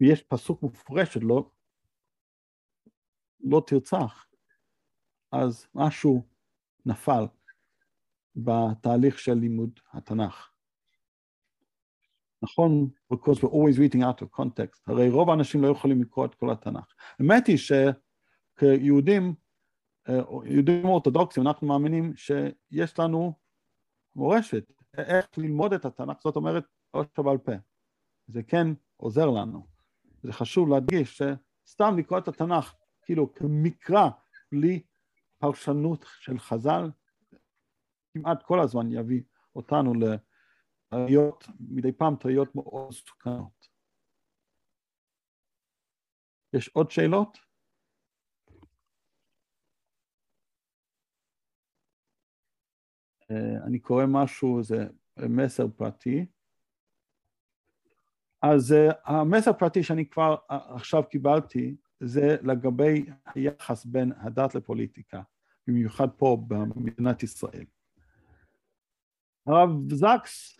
ויש 0.00 0.22
פסוק 0.22 0.62
מפורש 0.62 1.14
שלא 1.14 1.50
לא 3.40 3.62
תרצח, 3.66 4.26
אז 5.32 5.66
משהו 5.74 6.28
נפל 6.86 7.24
בתהליך 8.38 9.18
של 9.18 9.34
לימוד 9.34 9.80
התנ"ך. 9.92 10.50
נכון, 12.42 12.88
because 13.12 13.36
we're 13.36 13.52
always 13.52 13.78
reading 13.78 14.02
out 14.02 14.22
of 14.22 14.40
context, 14.40 14.80
הרי 14.86 15.10
רוב 15.10 15.30
האנשים 15.30 15.62
לא 15.62 15.68
יכולים 15.68 16.02
לקרוא 16.02 16.26
את 16.26 16.34
כל 16.34 16.50
התנ"ך. 16.50 16.94
האמת 17.18 17.46
היא 17.46 17.58
שכיהודים, 18.56 19.34
אה, 20.08 20.20
יהודים 20.44 20.84
אורתודוקסים, 20.84 21.46
אנחנו 21.46 21.66
מאמינים 21.66 22.12
שיש 22.16 22.98
לנו 22.98 23.32
מורשת, 24.16 24.72
איך 24.98 25.26
ללמוד 25.36 25.72
את 25.72 25.84
התנ"ך, 25.84 26.16
זאת 26.24 26.36
אומרת, 26.36 26.64
עוד 26.90 27.06
שבעל 27.16 27.38
פה. 27.38 27.52
זה 28.26 28.42
כן 28.42 28.66
עוזר 28.96 29.30
לנו. 29.30 29.66
זה 30.22 30.32
חשוב 30.32 30.68
להדגיש 30.68 31.22
שסתם 31.66 31.98
לקרוא 31.98 32.18
את 32.18 32.28
התנ"ך, 32.28 32.74
כאילו 33.02 33.34
כמקרא, 33.34 34.08
בלי 34.52 34.82
פרשנות 35.38 36.04
של 36.20 36.38
חז"ל, 36.38 36.90
כמעט 38.22 38.42
כל 38.42 38.60
הזמן 38.60 38.92
יביא 38.92 39.22
אותנו 39.56 39.92
לטעויות, 39.94 41.44
מדי 41.60 41.92
פעם 41.92 42.16
טעויות 42.16 42.54
מאוד 42.54 42.88
מסוכנות. 42.88 43.68
יש 46.52 46.68
עוד 46.68 46.90
שאלות? 46.90 47.38
אה, 53.30 53.64
אני 53.66 53.78
קורא 53.78 54.04
משהו, 54.08 54.62
זה 54.62 54.86
מסר 55.28 55.68
פרטי. 55.76 56.26
אז 58.42 58.72
uh, 58.72 58.94
המסר 59.04 59.50
הפרטי 59.50 59.82
שאני 59.82 60.06
כבר 60.08 60.34
uh, 60.34 60.54
עכשיו 60.54 61.02
קיבלתי 61.10 61.76
זה 62.00 62.36
לגבי 62.42 63.06
היחס 63.34 63.84
בין 63.84 64.12
הדת 64.16 64.54
לפוליטיקה, 64.54 65.22
במיוחד 65.66 66.08
פה 66.16 66.38
במדינת 66.48 67.22
ישראל. 67.22 67.64
הרב 69.48 69.70
זקס, 69.92 70.58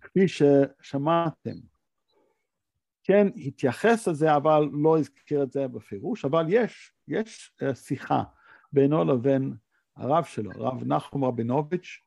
כפי 0.00 0.26
ששמעתם, 0.28 1.54
כן 3.04 3.26
התייחס 3.36 4.08
לזה 4.08 4.36
אבל 4.36 4.68
לא 4.72 4.98
הזכיר 4.98 5.42
את 5.42 5.52
זה 5.52 5.68
בפירוש, 5.68 6.24
אבל 6.24 6.46
יש, 6.48 6.92
יש 7.08 7.52
uh, 7.62 7.74
שיחה 7.74 8.22
בינו 8.72 9.04
לבין 9.04 9.54
הרב 9.96 10.24
שלו, 10.24 10.50
הרב 10.54 10.84
נחום 10.84 11.24
רבינוביץ', 11.24 11.98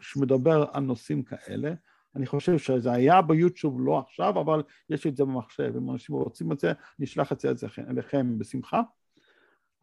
שמדבר 0.00 0.64
על 0.72 0.82
נושאים 0.82 1.22
כאלה, 1.22 1.72
אני 2.16 2.26
חושב 2.26 2.58
שזה 2.58 2.92
היה 2.92 3.22
ביוטיוב 3.22 3.80
לא 3.80 3.98
עכשיו, 3.98 4.40
אבל 4.40 4.62
יש 4.90 5.06
את 5.06 5.16
זה 5.16 5.24
במחשב, 5.24 5.72
אם 5.76 5.90
אנשים 5.90 6.14
רוצים 6.14 6.52
את 6.52 6.60
זה, 6.60 6.72
נשלח 6.98 7.32
את 7.32 7.40
זה 7.40 7.66
אליכם 7.90 8.38
בשמחה. 8.38 8.82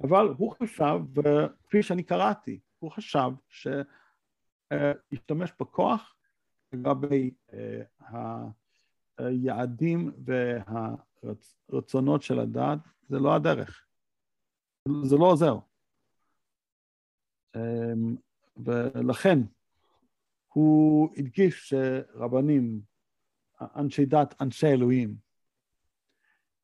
אבל 0.03 0.28
הוא 0.38 0.51
חשב, 0.51 0.99
וכפי 1.15 1.84
שאני 1.84 2.03
קראתי, 2.03 2.59
הוא 2.80 2.91
חשב 2.91 3.30
שישתמש 4.74 5.51
בכוח 5.59 6.16
לגבי 6.74 7.34
אה, 7.53 8.47
היעדים 9.18 10.11
והרצונות 11.24 12.22
של 12.22 12.39
הדת, 12.39 12.80
זה 13.09 13.20
לא 13.20 13.36
הדרך, 13.36 13.86
זה 15.03 15.16
לא 15.16 15.26
עוזר. 15.26 15.57
אמ, 17.55 18.16
ולכן 18.57 19.39
הוא 20.47 21.09
הדגיש 21.18 21.70
שרבנים, 21.70 22.82
אנשי 23.61 24.05
דת, 24.05 24.41
אנשי 24.41 24.68
אלוהים, 24.68 25.16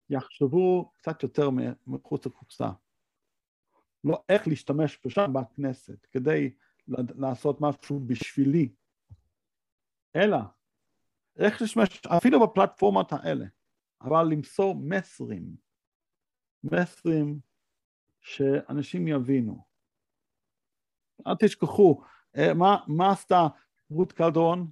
יחשבו 0.10 0.92
קצת 0.98 1.24
יותר 1.24 1.50
מחוץ 1.88 2.26
לקופסה. 2.26 2.70
לא 4.04 4.24
איך 4.30 4.48
להשתמש 4.48 5.00
בשם 5.06 5.34
בכנסת 5.34 6.08
כדי 6.12 6.54
לעשות 6.88 7.62
משהו 7.62 8.00
בשבילי, 8.00 8.74
אלא 10.16 10.38
איך 11.38 11.62
להשתמש 11.62 12.02
אפילו 12.06 12.48
בפלטפורמות 12.48 13.14
האלה, 13.14 13.46
אבל 14.02 14.24
למסור 14.24 14.76
מסרים, 14.76 15.56
מסרים 16.64 17.40
שאנשים 18.22 19.08
יבינו. 19.08 19.66
אל 21.28 21.34
תשכחו, 21.40 22.04
אה, 22.38 22.54
מה, 22.54 22.78
מה 22.88 23.12
עשתה 23.12 23.48
רות 23.90 24.12
קלדרון, 24.12 24.72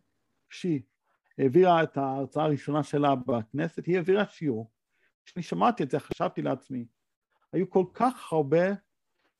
כשהיא 0.49 0.81
העבירה 1.37 1.83
את 1.83 1.97
ההרצאה 1.97 2.43
הראשונה 2.43 2.83
שלה 2.83 3.15
בכנסת, 3.15 3.85
היא 3.85 3.97
העבירה 3.97 4.25
שיעור. 4.25 4.71
כשאני 5.25 5.43
שמעתי 5.43 5.83
את 5.83 5.91
זה 5.91 5.99
חשבתי 5.99 6.41
לעצמי, 6.41 6.85
היו 7.53 7.69
כל 7.69 7.85
כך 7.93 8.33
הרבה 8.33 8.65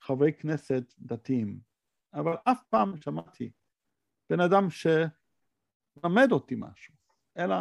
חברי 0.01 0.33
כנסת 0.33 0.93
דתיים, 0.99 1.59
אבל 2.13 2.33
אף 2.43 2.63
פעם 2.69 3.01
שמעתי 3.01 3.51
בן 4.29 4.39
אדם 4.39 4.67
שלמד 4.69 6.31
אותי 6.31 6.55
משהו, 6.57 6.93
אלא 7.37 7.55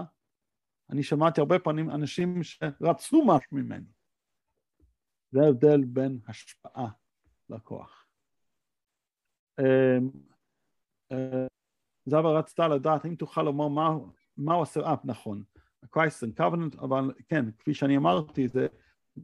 אני 0.91 1.03
שמעתי 1.03 1.41
הרבה 1.41 1.59
פעמים 1.59 1.91
אנשים 1.91 2.43
שרצו 2.43 3.25
משהו 3.27 3.57
ממני. 3.57 3.93
זה 5.31 5.41
ההבדל 5.41 5.85
בין 5.85 6.19
השפעה 6.29 6.89
לכוח. 7.51 8.07
אמ, 9.61 10.11
אה, 11.13 11.47
זהבה 12.07 12.39
רצתה 12.39 12.69
לדעת 12.69 13.07
אם 13.07 13.15
תוכל 13.15 13.43
לומר 13.43 13.69
מה, 14.37 14.55
הוא 14.55 14.63
עושה, 14.63 14.81
אה 14.81 14.95
נכון, 15.05 15.45
Christ 15.85 16.25
and 16.25 16.41
Covenant, 16.41 16.81
אבל 16.81 17.15
כן, 17.29 17.51
כפי 17.59 17.75
שאני 17.75 17.97
אמרתי, 17.97 18.49
זה 18.49 18.67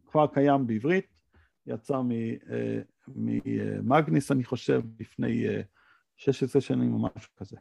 כבר 0.06 0.26
קיים 0.26 0.66
בעברית, 0.66 1.06
יצא 1.66 2.00
ממגניס 3.08 4.32
אני 4.32 4.44
חושב 4.44 4.82
לפני 5.00 5.44
16 6.16 6.62
שנים 6.62 6.94
או 6.94 6.98
משהו 6.98 7.32
כזה. 7.36 7.56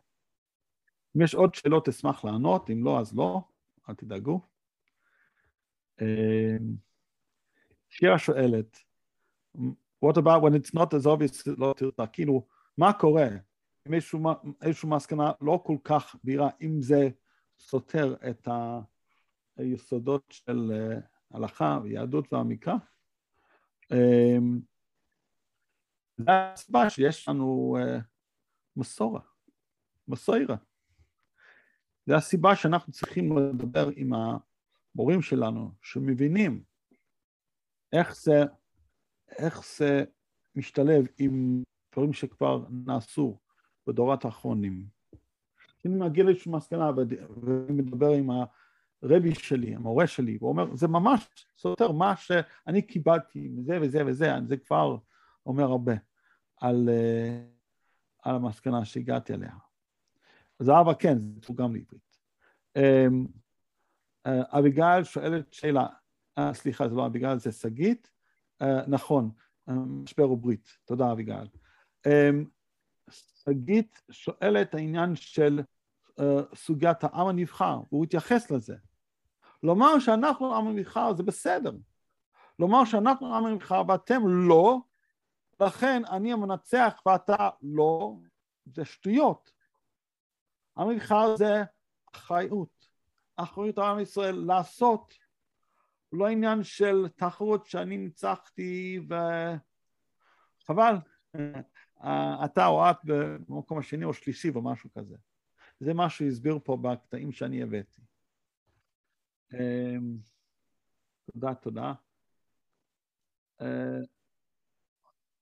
אם 1.18 1.22
יש 1.22 1.36
עוד 1.36 1.56
שאלות 1.56 1.88
אשמח 1.88 2.24
לענות, 2.26 2.70
אם 2.70 2.84
לא 2.84 3.00
אז 3.00 3.16
לא, 3.16 3.42
אל 3.90 3.96
תדאגו. 3.96 4.42
שירה 7.90 8.18
שואלת, 8.18 8.78
what 10.06 10.18
about 10.18 10.42
when 10.42 10.56
it's 10.56 10.74
not 10.76 10.94
as 10.94 11.06
obvious, 11.06 11.50
לא 11.58 11.74
תרצה, 11.78 12.08
כאילו, 12.08 12.48
מה 12.78 12.94
קורה 12.94 13.28
עם 13.86 13.94
איזושהי 14.62 14.90
מסקנה 14.90 15.32
לא 15.42 15.64
כל 15.66 15.78
כך 15.84 16.16
בהירה, 16.24 16.50
אם 16.62 16.82
זה 16.82 17.10
סותר 17.60 18.16
את 18.30 18.48
היסודות 19.58 20.24
של 20.30 20.72
אה, 20.72 21.00
הלכה 21.32 21.80
ויהדות 21.84 22.34
והמקרא. 22.34 22.74
זו 26.18 26.32
הסיבה 26.32 26.90
שיש 26.90 27.28
לנו 27.30 27.78
אה, 27.80 28.00
מסורה, 28.76 29.22
מסוירה. 30.08 30.56
זו 32.06 32.16
הסיבה 32.16 32.56
שאנחנו 32.56 32.94
צריכים 32.94 33.38
לדבר 33.38 33.90
עם 33.96 34.12
המורים 34.14 35.22
שלנו, 35.22 35.72
שמבינים 35.82 36.64
איך 37.94 38.16
זה, 38.16 38.44
איך 39.30 39.78
זה 39.78 40.04
משתלב 40.56 41.06
עם 41.18 41.64
דברים 41.94 42.14
שכבר 42.14 42.66
נעשו 42.70 43.40
בדורות 43.88 44.26
האחרונים. 44.26 44.86
אני 45.86 45.96
מגיע 45.96 46.24
לאיזושהי 46.24 46.52
מסקנה 46.52 46.92
ומדבר 47.44 48.10
עם 48.10 48.30
הרבי 49.02 49.36
שלי, 49.36 49.76
המורה 49.76 50.08
שלי, 50.08 50.38
הוא 50.42 50.50
אומר, 50.50 50.76
זה 50.76 50.88
ממש 50.88 51.30
סותר 51.58 51.92
מה 51.92 52.16
שאני 52.16 52.82
קיבלתי 52.82 53.48
מזה 53.48 53.78
וזה 53.82 54.06
וזה, 54.06 54.32
זה 54.48 54.58
כבר 54.58 54.98
אומר 55.46 55.64
הרבה 55.64 55.94
על, 56.58 56.90
אה, 56.90 57.44
על 58.24 58.36
המסקנה 58.36 58.86
שהגעתי 58.86 59.34
אליה. 59.34 59.54
אז 60.60 60.70
אבא 60.70 60.94
כן, 61.00 61.18
זה 61.34 61.42
תורגם 61.42 61.76
לעברית. 61.76 62.18
אמ, 62.76 63.26
אה, 64.26 64.60
אביגיל 64.60 65.04
שואלת 65.04 65.54
שאלה, 65.54 65.88
אה, 66.38 66.54
סליחה, 66.54 66.90
זה 66.90 66.96
לא 66.96 67.06
אביגיל, 67.06 67.38
זה 67.38 67.52
שגית, 67.52 68.12
נכון, 68.88 69.32
משבר 69.68 70.32
וברית, 70.32 70.78
תודה 70.86 71.12
אביגיל. 71.12 71.48
אמ, 72.06 72.46
שגית 73.10 74.02
שואלת 74.12 74.76
העניין 74.76 75.16
של 75.16 75.62
סוגיית 76.56 77.04
העם 77.04 77.28
הנבחר, 77.28 77.80
והוא 77.92 78.04
התייחס 78.04 78.52
לזה. 78.52 78.76
לומר 79.64 80.00
שאנחנו 80.00 80.56
עם 80.56 80.68
הנבחר 80.68 81.14
זה 81.14 81.24
בסדר. 81.24 81.72
לומר 82.60 82.86
שאנחנו 82.86 83.36
עם 83.36 83.46
הנבחר 83.46 83.84
ואתם 83.88 84.22
לא, 84.28 84.80
לכן 85.66 86.02
אני 86.12 86.34
המנצח 86.34 87.02
ואתה 87.06 87.50
לא, 87.62 88.16
זה 88.66 88.86
שטויות. 88.86 89.52
עם 90.78 90.90
הנבחר 90.90 91.36
זה 91.36 91.64
אחריות. 92.14 92.88
אחריות 93.36 93.78
העם 93.78 94.00
ישראל 94.00 94.36
לעשות, 94.36 95.14
לא 96.12 96.28
עניין 96.28 96.64
של 96.64 97.08
תחרות 97.16 97.66
שאני 97.66 97.98
ניצחתי 97.98 99.00
וחבל. 100.64 100.96
אתה 102.46 102.68
או 102.68 102.90
את 102.90 102.98
במקום 103.04 103.80
השני 103.80 104.06
או 104.06 104.14
שלישי 104.14 104.52
או 104.56 104.62
משהו 104.62 104.90
כזה. 104.94 105.16
זה 105.80 105.94
מה 105.94 106.10
שהסביר 106.10 106.60
פה 106.64 106.78
בקטעים 106.82 107.32
שאני 107.32 107.64
הבאתי. 107.64 108.02
אמ, 109.54 110.18
תודה, 111.32 111.56
תודה. 111.56 111.94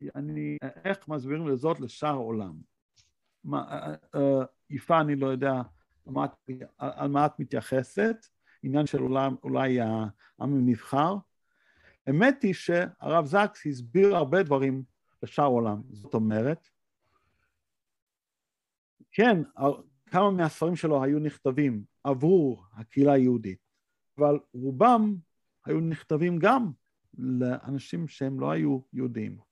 אה, 0.02 0.08
אני, 0.16 0.58
איך 0.84 1.08
מסבירים 1.08 1.47
לזאת 1.47 1.80
לשאר 1.80 2.10
העולם? 2.10 2.54
מה, 3.43 3.64
אה, 3.70 3.95
אה, 4.16 4.45
יפה 4.70 5.02
אני 5.02 5.16
לא 5.16 5.28
יודע 5.28 5.62
על 6.78 7.10
מה 7.10 7.26
את 7.26 7.39
מתייחסת, 7.39 8.16
עניין 8.64 8.86
של 8.86 9.02
אולי, 9.02 9.30
אולי 9.43 9.80
העם 9.82 10.66
נבחר. 10.66 11.16
האמת 12.08 12.43
היא 12.43 12.54
שהרב 12.54 13.26
זקס 13.26 13.66
הסביר 13.66 14.16
הרבה 14.16 14.43
דברים 14.43 14.84
לשאר 15.24 15.43
העולם, 15.43 15.82
זאת 15.91 16.14
אומרת, 16.14 16.68
כן, 19.12 19.38
כמה 20.06 20.32
מהספרים 20.32 20.76
שלו 20.76 21.04
היו 21.04 21.20
נכתבים 21.20 21.84
עבור 22.04 22.66
הקהילה 22.74 23.14
היהודית, 23.14 23.60
אבל 24.18 24.39
רובם 24.54 25.16
היו 25.66 25.80
נכתבים 25.80 26.39
גם 26.39 26.72
לאנשים 27.18 28.08
שהם 28.08 28.39
לא 28.39 28.52
היו 28.52 28.80
יהודים. 28.93 29.51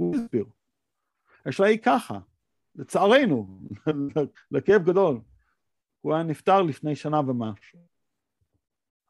הוא 0.00 0.16
הסביר. 0.16 0.44
השאלה 1.46 1.68
היא 1.68 1.78
ככה, 1.82 2.18
לצערנו, 2.74 3.60
לכאב 4.50 4.82
גדול, 4.84 5.20
הוא 6.00 6.14
היה 6.14 6.22
נפטר 6.22 6.62
לפני 6.62 6.96
שנה 6.96 7.20
ומשהו. 7.20 7.78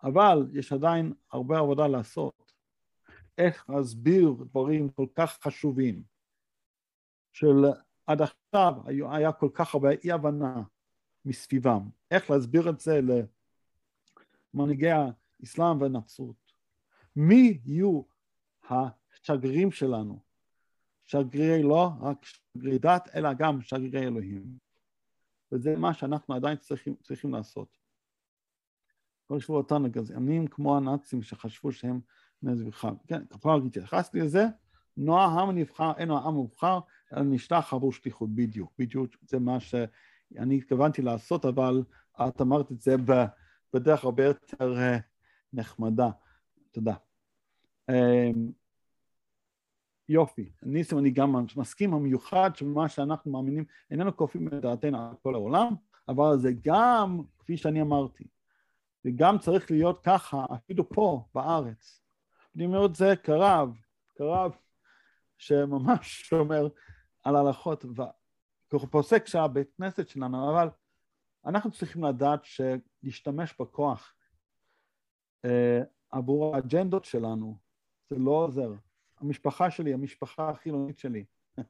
אבל 0.02 0.48
יש 0.52 0.72
עדיין 0.72 1.12
הרבה 1.32 1.58
עבודה 1.58 1.86
לעשות. 1.86 2.52
איך 3.38 3.70
להסביר 3.70 4.34
דברים 4.40 4.88
כל 4.88 5.06
כך 5.14 5.38
חשובים, 5.42 6.02
של 7.32 7.64
עד 8.06 8.22
עכשיו 8.22 8.72
היה 8.86 9.32
כל 9.32 9.48
כך 9.54 9.74
הרבה 9.74 9.90
אי 10.04 10.12
הבנה 10.12 10.62
מסביבם. 11.24 11.88
איך 12.10 12.30
להסביר 12.30 12.70
את 12.70 12.80
זה 12.80 13.00
למנהיגי 14.54 14.90
האסלאם 14.90 15.80
והנצרות. 15.80 16.52
מי 17.16 17.60
יהיו 17.64 18.02
השגרירים 18.70 19.70
שלנו? 19.70 20.29
שגרירי 21.10 21.62
לא 21.62 21.90
רק 22.00 22.24
שגרירי 22.24 22.78
דת, 22.78 23.08
אלא 23.14 23.32
גם 23.32 23.62
שגרירי 23.62 24.06
אלוהים. 24.06 24.58
וזה 25.52 25.76
מה 25.76 25.94
שאנחנו 25.94 26.34
עדיין 26.34 26.56
צריכים, 26.56 26.94
צריכים 27.02 27.34
לעשות. 27.34 27.78
ישבו 29.36 29.56
אותנו 29.56 29.90
גזענים 29.90 30.46
כמו 30.46 30.76
הנאצים 30.76 31.22
שחשבו 31.22 31.72
שהם 31.72 32.00
נזבחה. 32.42 32.90
כן, 33.06 33.22
כבר 33.26 33.60
התייחסתי 33.66 34.20
לזה, 34.20 34.44
נוע 34.96 35.22
העם 35.22 35.48
הנבחר, 35.48 35.92
אינו 35.96 36.16
העם 36.16 36.26
המובחר, 36.26 36.78
אלא 37.12 37.22
נשלח 37.22 37.74
עבור 37.74 37.92
שליחות, 37.92 38.34
בדיוק. 38.34 38.72
בדיוק 38.78 39.10
זה 39.22 39.38
מה 39.38 39.60
שאני 39.60 40.56
התכוונתי 40.56 41.02
לעשות, 41.02 41.44
אבל 41.44 41.82
את 42.28 42.40
אמרת 42.40 42.72
את 42.72 42.80
זה 42.80 42.96
בדרך 43.74 44.04
הרבה 44.04 44.24
יותר 44.24 44.78
אה, 44.78 44.98
נחמדה. 45.52 46.10
תודה. 46.70 46.94
יופי. 50.10 50.50
ניסים, 50.62 50.98
אני 50.98 51.10
גם 51.10 51.46
מסכים 51.56 51.94
המיוחד 51.94 52.50
שמה 52.56 52.88
שאנחנו 52.88 53.32
מאמינים 53.32 53.64
איננו 53.90 54.16
כופים 54.16 54.48
את 54.48 54.52
דעתנו 54.52 55.08
על 55.08 55.14
כל 55.22 55.34
העולם, 55.34 55.74
אבל 56.08 56.38
זה 56.38 56.50
גם, 56.64 57.22
כפי 57.38 57.56
שאני 57.56 57.82
אמרתי, 57.82 58.24
זה 59.04 59.10
גם 59.16 59.38
צריך 59.38 59.70
להיות 59.70 60.00
ככה 60.04 60.44
אפילו 60.54 60.88
פה 60.88 61.24
בארץ. 61.34 62.00
אני 62.56 62.66
אומר 62.66 62.86
את 62.86 62.94
זה 62.94 63.14
כרב, 63.22 63.76
כרב 64.14 64.52
שממש 65.38 66.20
שומר 66.28 66.68
על 67.22 67.36
ההלכות, 67.36 67.84
ופוסק 68.74 69.26
שהבית 69.26 69.70
כנסת 69.76 70.08
שלנו, 70.08 70.50
אבל 70.50 70.68
אנחנו 71.46 71.70
צריכים 71.70 72.04
לדעת 72.04 72.40
שלהשתמש 72.44 73.54
בכוח 73.60 74.14
אה, 75.44 75.80
עבור 76.10 76.56
האג'נדות 76.56 77.04
שלנו, 77.04 77.56
זה 78.10 78.16
לא 78.18 78.30
עוזר. 78.30 78.72
המשפחה 79.20 79.70
שלי, 79.70 79.94
המשפחה 79.94 80.50
החילונית 80.50 80.98
שלי, 80.98 81.24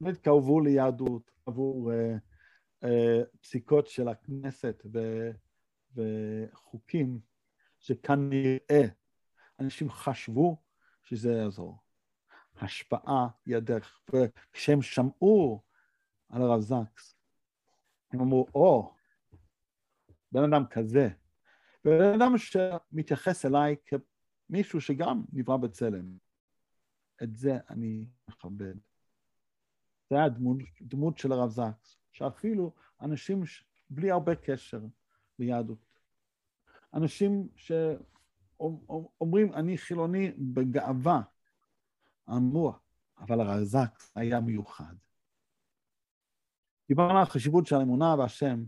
לא 0.00 0.10
התקרבו 0.10 0.60
ליהדות 0.60 1.30
עבור 1.46 1.92
uh, 1.92 1.94
uh, 2.84 2.88
פסיקות 3.40 3.86
של 3.86 4.08
הכנסת 4.08 4.82
ו, 4.92 5.30
וחוקים 5.96 7.20
שכנראה 7.80 8.84
אנשים 9.60 9.90
חשבו 9.90 10.56
שזה 11.02 11.32
יעזור. 11.32 11.78
השפעה 12.56 13.28
היא 13.46 13.56
הדרך. 13.56 14.00
וכשהם 14.12 14.82
שמעו 14.82 15.62
על 16.28 16.42
הרב 16.42 16.60
זקס, 16.60 17.16
הם 18.12 18.20
אמרו, 18.20 18.46
או, 18.54 18.94
בן 20.32 20.44
אדם 20.52 20.64
כזה, 20.70 21.08
בן 21.84 22.14
אדם 22.14 22.34
שמתייחס 22.38 23.44
אליי 23.46 23.76
כמישהו 23.86 24.80
שגם 24.80 25.24
נברא 25.32 25.56
בצלם. 25.56 26.23
את 27.22 27.36
זה 27.36 27.58
אני 27.70 28.06
מכבד. 28.28 28.74
זה 30.10 30.16
היה 30.16 30.28
דמות, 30.28 30.58
דמות 30.82 31.18
של 31.18 31.32
הרב 31.32 31.50
זקס, 31.50 31.96
שאפילו 32.12 32.72
אנשים 33.00 33.46
ש... 33.46 33.64
בלי 33.90 34.10
הרבה 34.10 34.34
קשר 34.34 34.80
ליהדות, 35.38 35.78
אנשים 36.94 37.48
שאומרים 37.56 39.52
אני 39.54 39.78
חילוני 39.78 40.32
בגאווה, 40.38 41.22
אמרו, 42.30 42.72
אבל 43.18 43.40
הרב 43.40 43.62
זקס 43.62 44.12
היה 44.14 44.40
מיוחד. 44.40 44.94
דיברנו 46.88 47.18
על 47.18 47.22
החשיבות 47.22 47.66
של 47.66 47.76
האמונה 47.76 48.14
והשם, 48.18 48.64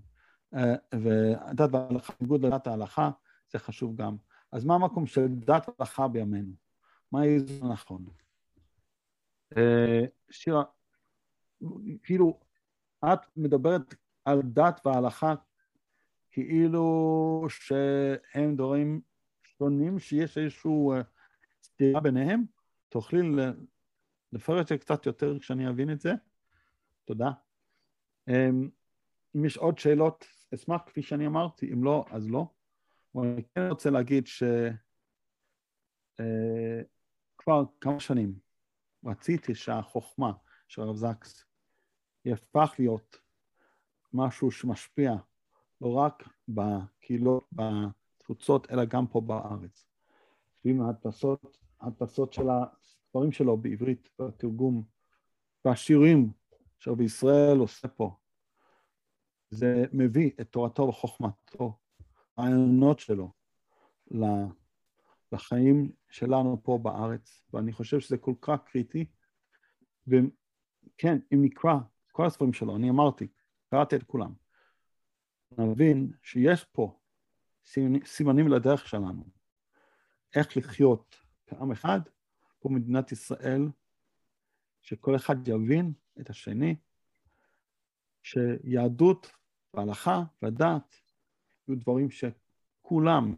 אה, 0.55 0.75
ודת 0.95 1.69
והלכה, 1.73 2.13
בניגוד 2.21 2.45
לדת 2.45 2.67
ההלכה, 2.67 3.11
זה 3.53 3.59
חשוב 3.59 3.97
גם. 3.97 4.17
אז 4.53 4.65
מה 4.65 4.75
המקום 4.75 5.07
של 5.07 5.27
דת 5.29 5.69
והלכה 5.69 6.09
בימינו? 6.09 6.53
מה 7.13 7.21
האיזון 7.21 7.71
הנכון? 7.71 8.05
אה, 9.57 10.05
שירה, 10.31 10.63
כאילו, 12.03 12.41
את 13.05 13.19
מדברת 13.37 13.95
על 14.25 14.43
דת 14.43 14.87
והלכה 14.87 15.35
כאילו 16.31 17.47
שהם 17.49 18.57
דברים 18.57 19.01
שונים, 19.45 19.99
שיש 19.99 20.39
איזושהי 20.39 20.71
אה, 20.93 21.01
סתירה 21.63 22.01
ביניהם? 22.01 22.45
תוכלי 22.89 23.21
לפרט 24.33 24.63
את 24.63 24.69
זה 24.69 24.79
קצת 24.79 25.07
יותר 25.07 25.39
כשאני 25.39 25.69
אבין 25.69 25.93
את 25.93 26.01
זה? 26.01 26.13
תודה. 27.05 27.31
אמ, 28.29 28.69
אם 29.37 29.45
יש 29.45 29.57
עוד 29.57 29.79
שאלות, 29.79 30.27
אשמח 30.55 30.83
כפי 30.87 31.03
שאני 31.03 31.27
אמרתי, 31.27 31.73
אם 31.73 31.85
לא, 31.85 32.05
אז 32.11 32.31
לא. 32.31 32.47
אני 33.23 33.43
כן 33.55 33.69
רוצה 33.71 33.91
להגיד 33.91 34.27
שכבר 34.27 34.71
אה, 37.49 37.65
כמה 37.81 38.01
שנים 38.01 38.46
רציתי 39.07 39.55
שהחוכמה 39.55 40.33
של 40.69 40.83
הרב 40.83 40.97
זקס 40.97 41.45
יהפך 42.25 42.75
להיות 42.79 43.17
משהו 44.13 44.51
שמשפיע 44.51 45.15
לא 45.81 45.95
רק 45.95 46.29
בקהילות, 46.49 47.49
בתפוצות, 47.53 48.71
אלא 48.71 48.85
גם 48.85 49.07
פה 49.07 49.21
בארץ. 49.21 49.87
ועם 50.65 50.83
ההדפסות, 50.83 51.59
ההדפסות 51.81 52.33
של 52.33 52.47
הספרים 52.51 53.33
שלו 53.33 53.57
בעברית, 53.57 54.09
בתרגום, 54.19 54.85
והשירים 55.65 56.33
בישראל 56.97 57.59
עושה 57.59 57.89
פה, 57.89 58.17
זה 59.51 59.85
מביא 59.93 60.31
את 60.41 60.49
תורתו 60.51 60.83
וחוכמתו, 60.83 61.79
הרעיונות 62.37 62.99
שלו 63.01 63.33
לחיים 65.33 65.93
שלנו 66.11 66.61
פה 66.63 66.79
בארץ, 66.83 67.43
ואני 67.53 67.73
חושב 67.73 68.01
שזה 68.01 68.19
כל 68.19 68.35
כך 68.41 68.59
קריטי. 68.65 69.05
וכן, 70.07 71.19
אם 71.35 71.39
נקרא 71.43 71.75
כל 72.13 72.27
הספרים 72.27 72.53
שלו, 72.53 72.77
אני 72.77 72.91
אמרתי, 72.91 73.29
קראתי 73.71 73.97
את 73.97 74.03
כולם, 74.03 74.33
נבין 75.59 76.13
שיש 76.23 76.65
פה 76.65 76.99
סימנים 78.05 78.49
לדרך 78.49 78.89
שלנו, 78.89 79.25
איך 80.37 80.57
לחיות 80.57 81.17
כעם 81.47 81.73
אחד 81.73 82.01
פה 82.59 82.69
במדינת 82.69 83.13
ישראל, 83.13 83.69
שכל 84.83 85.17
אחד 85.17 85.49
יבין 85.49 85.93
את 86.21 86.31
השני, 86.31 86.77
שיהדות 88.23 89.31
והלכה 89.75 90.23
ודת 90.43 90.95
יהיו 91.69 91.79
דברים 91.79 92.09
שכולם 92.11 93.35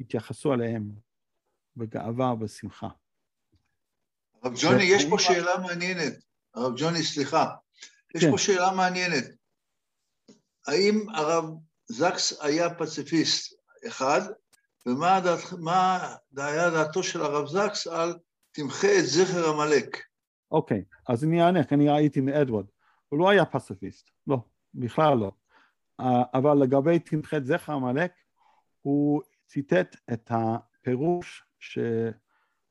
יתייחסו 0.00 0.54
אליהם 0.54 0.90
בגאווה 1.76 2.32
ובשמחה. 2.32 2.88
הרב 4.42 4.54
ג'וני, 4.62 4.82
יש 4.82 5.04
פה 5.10 5.18
שאלה 5.18 5.58
מעניינת. 5.58 6.12
הרב 6.54 6.72
ג'וני, 6.76 7.02
סליחה. 7.02 7.46
יש 8.14 8.24
כן. 8.24 8.30
פה 8.30 8.38
שאלה 8.38 8.72
מעניינת. 8.72 9.24
האם 10.66 11.06
הרב 11.14 11.44
זקס 11.88 12.42
היה 12.42 12.74
פציפיסט, 12.74 13.54
אחד, 13.86 14.20
ומה 14.86 15.20
דעת, 15.20 15.40
היה 16.36 16.70
דעתו 16.70 17.02
של 17.02 17.22
הרב 17.22 17.46
זקס 17.46 17.86
על 17.86 18.18
תמחה 18.52 18.88
את 18.98 19.04
זכר 19.04 19.48
עמלק? 19.48 19.96
אוקיי, 20.50 20.84
אז 21.08 21.24
אני 21.24 21.42
אענה, 21.42 21.64
כי 21.64 21.74
אני 21.74 21.90
הייתי 21.90 22.20
מאדוארד. 22.20 22.66
הוא 23.08 23.18
לא 23.18 23.30
היה 23.30 23.44
פציפיסט, 23.44 24.10
לא, 24.26 24.38
בכלל 24.74 25.18
לא. 25.18 25.32
אבל 26.34 26.62
לגבי 26.62 26.98
תמחה 26.98 27.36
את 27.36 27.46
זכר 27.46 27.72
עמלק, 27.72 28.12
הוא 28.82 29.22
ציטט 29.48 29.96
את 30.12 30.30
הפירוש 30.30 31.44
ש... 31.58 31.78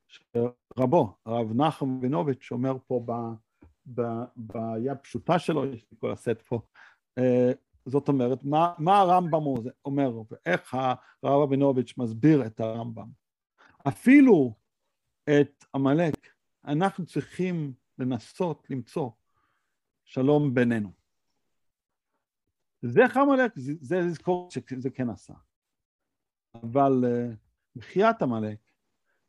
שרבו, 0.07 1.17
הרב 1.25 1.53
נחם 1.55 2.01
בנוביץ', 2.01 2.49
אומר 2.51 2.77
פה 2.87 3.03
ב... 3.05 3.11
ב... 3.95 4.01
ביד 4.35 4.97
פשוטה 4.97 5.39
שלו, 5.39 5.65
יש 5.65 5.85
לי 5.91 5.97
כל 5.99 6.11
הסט 6.11 6.41
פה, 6.41 6.59
uh, 7.19 7.23
זאת 7.85 8.07
אומרת, 8.07 8.43
מה, 8.43 8.73
מה 8.77 8.99
הרמב"ם 8.99 9.41
אומר, 9.85 10.21
ואיך 10.31 10.73
הרב 10.73 11.41
רבינוביץ' 11.43 11.93
מסביר 11.97 12.45
את 12.45 12.59
הרמב"ם. 12.59 13.07
אפילו 13.87 14.53
את 15.29 15.65
עמלק 15.75 16.15
אנחנו 16.65 17.05
צריכים 17.05 17.73
לנסות 17.97 18.67
למצוא 18.69 19.09
שלום 20.05 20.53
בינינו. 20.53 20.91
זה 22.81 23.05
עמלק, 23.05 23.51
זה 23.81 23.99
לזכור 23.99 24.49
שזה 24.51 24.89
כן 24.89 25.09
עשה. 25.09 25.33
אבל 26.63 27.03
uh, 27.03 27.35
מחיית 27.75 28.21
עמלק, 28.21 28.59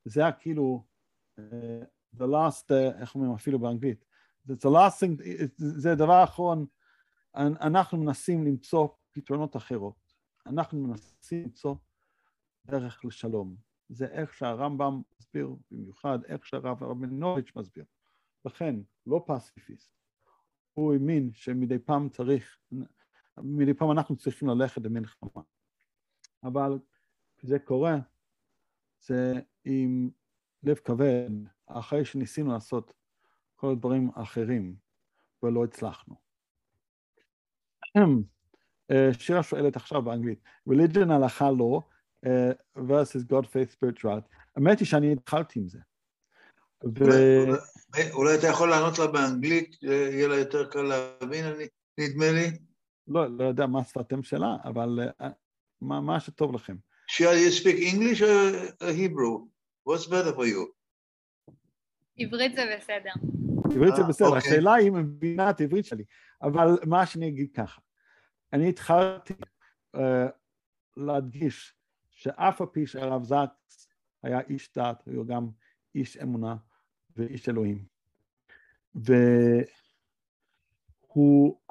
זה 0.04 0.20
היה 0.20 0.32
כאילו 0.32 0.84
uh, 1.40 1.42
the 2.16 2.24
last, 2.24 2.70
uh, 2.70 3.00
איך 3.00 3.14
אומרים 3.14 3.32
אפילו 3.32 3.58
באנגלית, 3.58 4.04
the 4.48 4.68
last 4.68 5.00
thing, 5.00 5.22
זה 5.56 5.92
הדבר 5.92 6.12
האחרון, 6.12 6.66
אנחנו 7.34 7.98
מנסים 7.98 8.44
למצוא 8.44 8.88
פתרונות 9.12 9.56
אחרות, 9.56 10.14
אנחנו 10.46 10.78
מנסים 10.80 11.42
למצוא 11.42 11.74
דרך 12.66 13.04
לשלום. 13.04 13.56
זה 13.88 14.06
איך 14.06 14.34
שהרמב"ם 14.34 15.02
מסביר, 15.20 15.56
במיוחד 15.70 16.24
איך 16.24 16.46
שהרב 16.46 16.82
רבינוביץ' 16.82 17.52
מסביר. 17.56 17.84
לכן, 18.44 18.74
לא 19.06 19.24
פסיפיסט. 19.26 19.92
הוא 20.72 20.92
האמין 20.92 21.30
שמדי 21.32 21.78
פעם 21.78 22.08
צריך, 22.08 22.58
מדי 23.38 23.74
פעם 23.74 23.90
אנחנו 23.90 24.16
צריכים 24.16 24.48
ללכת 24.48 24.84
למלחמה. 24.84 25.42
אבל 26.44 26.78
כשזה 27.39 27.59
קורה, 27.59 27.97
זה 29.01 29.32
עם 29.64 30.11
לב 30.62 30.76
כבד, 30.76 31.30
אחרי 31.66 32.05
שניסינו 32.05 32.53
לעשות 32.53 32.93
כל 33.57 33.70
הדברים 33.70 34.11
האחרים 34.14 34.74
ולא 35.43 35.64
הצלחנו. 35.64 36.14
אה, 38.91 39.11
שירה 39.12 39.43
שואלת 39.43 39.76
עכשיו 39.76 40.03
באנגלית, 40.03 40.43
religion 40.70 41.12
הלכה 41.12 41.51
לא, 41.51 41.80
uh, 42.26 42.78
versus 42.78 43.24
God 43.32 43.45
faith 43.45 43.72
spirituality. 43.74 44.34
האמת 44.57 44.80
היא 44.80 44.86
שאני 44.86 45.12
התחלתי 45.12 45.61
עם 45.61 45.68
זה. 45.68 45.78
ו... 46.84 47.05
אולי 48.12 48.34
אתה 48.39 48.47
יכול 48.47 48.70
לענות 48.70 48.99
לה 48.99 49.07
באנגלית, 49.07 49.82
יהיה 49.82 50.28
לה 50.28 50.36
יותר 50.36 50.70
קל 50.70 50.82
להבין, 50.82 51.45
נדמה 51.99 52.30
לי. 52.32 52.59
לא, 53.09 53.26
לא 53.26 53.45
יודע 53.45 53.66
מה 53.66 53.84
שפת 53.84 54.12
אם 54.12 54.22
שלה, 54.22 54.57
אבל 54.64 54.99
מה, 55.80 56.01
מה 56.01 56.20
שטוב 56.20 56.55
לכם. 56.55 56.76
Shall 57.09 57.36
you 57.36 57.50
speak 57.50 57.78
English 57.92 58.20
or 58.20 58.92
Hebrew? 59.00 59.48
What's 59.84 60.06
better 60.06 60.32
for 60.32 60.46
you? 60.46 60.72
עברית 62.18 62.54
זה 62.54 62.76
בסדר. 62.76 63.11
עברית 63.64 63.96
זה 63.96 64.02
בסדר, 64.09 64.28
אוקיי. 64.28 64.38
השאלה 64.38 64.74
היא 64.74 64.88
אם 64.88 64.96
היא 64.96 65.04
מבינה 65.04 65.50
את 65.50 65.61
העברית 65.61 65.84
שלי, 65.84 66.04
אבל 66.42 66.66
מה 66.86 67.06
שאני 67.06 67.28
אגיד 67.28 67.52
ככה, 67.54 67.80
אני 68.52 68.68
התחלתי 68.68 69.34
uh, 69.96 70.00
להדגיש 70.96 71.74
שאף 72.11 72.61
על 72.61 72.66
פי 72.66 72.86
שהרב 72.86 73.24
זקס 73.24 73.88
היה 74.22 74.40
איש 74.40 74.72
דת, 74.78 75.02
הוא 75.06 75.26
גם 75.26 75.48
איש 75.94 76.16
אמונה 76.16 76.56
ואיש 77.16 77.48
אלוהים. 77.48 77.84
והוא 78.94 79.24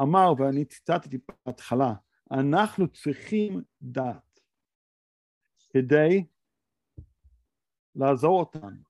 אמר, 0.01 0.33
ואני 0.38 0.65
ציטטתי 0.65 1.17
בהתחלה, 1.45 1.93
אנחנו 2.31 2.88
צריכים 2.88 3.61
דת 3.81 4.26
כדי 5.78 6.25
לעזור 7.95 8.39
אותנו 8.39 8.84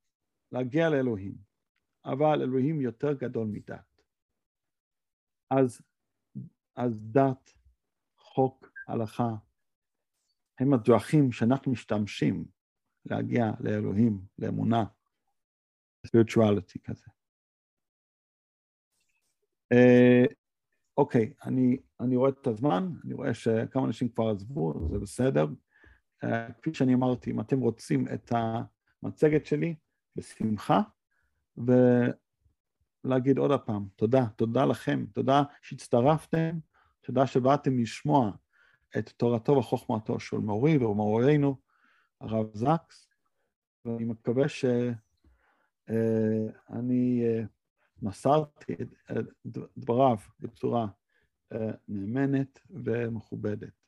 להגיע 0.51 0.89
לאלוהים, 0.89 1.35
אבל 2.05 2.41
אלוהים 2.41 2.81
יותר 2.81 3.13
גדול 3.13 3.47
מדת. 3.47 4.01
אז, 5.49 5.81
אז 6.75 6.91
דת, 7.11 7.53
חוק, 8.17 8.71
הלכה, 8.87 9.29
הם 10.59 10.73
הדרכים 10.73 11.31
שאנחנו 11.31 11.71
משתמשים 11.71 12.45
להגיע 13.05 13.43
לאלוהים, 13.59 14.21
לאמונה, 14.39 14.85
ספיריטואליטי 16.07 16.79
כזה. 16.79 17.07
Uh, 19.73 20.33
אוקיי, 20.97 21.33
אני, 21.45 21.77
אני 21.99 22.15
רואה 22.15 22.29
את 22.29 22.47
הזמן, 22.47 22.89
אני 23.05 23.13
רואה 23.13 23.33
שכמה 23.33 23.85
אנשים 23.85 24.09
כבר 24.09 24.29
עזבו, 24.29 24.89
זה 24.91 24.99
בסדר. 24.99 25.45
Uh, 26.23 26.53
כפי 26.61 26.73
שאני 26.73 26.93
אמרתי, 26.93 27.31
אם 27.31 27.39
אתם 27.39 27.59
רוצים 27.59 28.07
את 28.13 28.31
המצגת 29.03 29.45
שלי, 29.45 29.75
בשמחה, 30.15 30.81
ולהגיד 31.57 33.37
עוד 33.37 33.51
הפעם, 33.51 33.87
תודה, 33.95 34.25
תודה 34.35 34.65
לכם, 34.65 35.05
תודה 35.13 35.43
שהצטרפתם, 35.61 36.59
תודה 37.01 37.27
שבאתם 37.27 37.79
לשמוע 37.79 38.31
את 38.97 39.09
תורתו 39.09 39.51
וחוכמתו 39.57 40.19
של 40.19 40.37
מורי 40.37 40.77
ומורנו, 40.77 41.57
הרב 42.21 42.45
זקס, 42.53 43.07
ואני 43.85 44.05
מקווה 44.05 44.49
שאני 44.49 44.95
אה, 47.23 47.43
מסרתי 48.01 48.73
את 49.11 49.25
דבריו 49.77 50.17
בצורה 50.39 50.87
אה, 51.53 51.71
נאמנת 51.87 52.59
ומכובדת. 52.69 53.86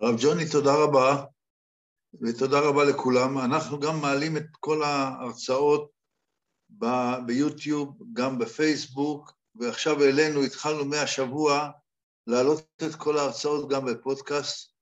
הרב 0.00 0.16
ג'וני, 0.20 0.50
תודה 0.52 0.74
רבה, 0.74 1.24
ותודה 2.22 2.60
רבה 2.60 2.84
לכולם. 2.84 3.38
אנחנו 3.38 3.80
גם 3.80 4.00
מעלים 4.00 4.36
את 4.36 4.46
כל 4.60 4.82
ההרצאות 4.82 5.90
ביוטיוב, 7.26 7.98
גם 8.12 8.38
בפייסבוק, 8.38 9.32
ועכשיו 9.54 10.02
אלינו, 10.02 10.42
התחלנו 10.42 10.84
מהשבוע 10.84 11.70
להעלות 12.26 12.66
את 12.86 12.94
כל 12.94 13.18
ההרצאות 13.18 13.68
גם 13.68 13.84
בפודקאסט, 13.84 14.72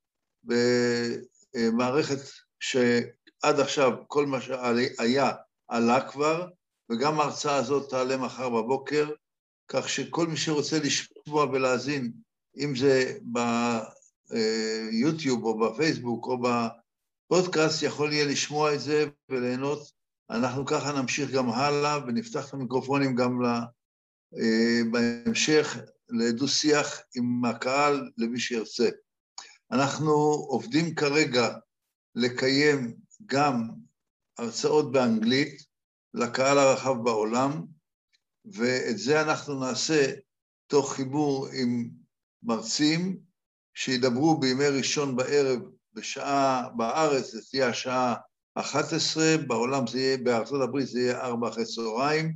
במערכת 0.45 2.19
שעד 2.61 3.61
עכשיו 3.61 3.93
כל 4.09 4.27
מה 4.27 4.41
שהיה 4.41 5.31
עלה 5.69 6.11
כבר, 6.11 6.49
וגם 6.91 7.21
ההרצאה 7.21 7.57
הזאת 7.57 7.91
תעלה 7.91 8.17
מחר 8.17 8.49
בבוקר, 8.49 9.11
כך 9.69 9.89
שכל 9.89 10.27
מי 10.27 10.37
שרוצה 10.37 10.79
לשמוע 10.79 11.45
ולהאזין, 11.45 12.13
אם 12.57 12.77
זה 12.77 13.19
ביוטיוב 14.33 15.45
או 15.45 15.59
בפייסבוק 15.59 16.26
או 16.26 16.39
בפודקאסט, 16.43 17.83
יכול 17.83 18.12
יהיה 18.12 18.24
לשמוע 18.24 18.74
את 18.74 18.80
זה 18.80 19.07
וליהנות. 19.28 19.93
אנחנו 20.30 20.66
ככה 20.66 21.01
נמשיך 21.01 21.30
גם 21.30 21.51
הלאה 21.51 21.99
ונפתח 22.07 22.49
את 22.49 22.55
המיקרופונים 22.55 23.14
גם 23.14 23.39
בהמשך 24.91 25.76
לדו-שיח 26.09 27.01
עם 27.16 27.45
הקהל 27.45 28.11
למי 28.18 28.41
שירצה. 28.41 28.89
אנחנו 29.72 30.12
עובדים 30.49 30.95
כרגע 30.95 31.59
לקיים 32.14 32.97
גם 33.26 33.68
הרצאות 34.39 34.93
באנגלית 34.93 35.62
לקהל 36.14 36.59
הרחב 36.59 37.03
בעולם, 37.05 37.62
ואת 38.45 38.99
זה 38.99 39.22
אנחנו 39.22 39.61
נעשה 39.61 40.12
תוך 40.66 40.93
חיבור 40.93 41.49
עם 41.53 41.91
מרצים 42.43 43.20
שידברו 43.75 44.41
בימי 44.41 44.66
ראשון 44.66 45.16
בערב 45.16 45.61
בשעה, 45.95 46.68
בארץ 46.77 47.33
זה 47.33 47.41
תהיה 47.51 47.68
השעה 47.68 48.14
11, 48.55 49.25
בעולם 49.47 49.87
זה 49.87 49.99
יהיה, 49.99 50.16
בארצות 50.16 50.62
הברית 50.62 50.89
זה 50.89 51.01
יהיה 51.01 51.20
4 51.20 51.49
אחרי 51.49 51.64
צהריים, 51.64 52.35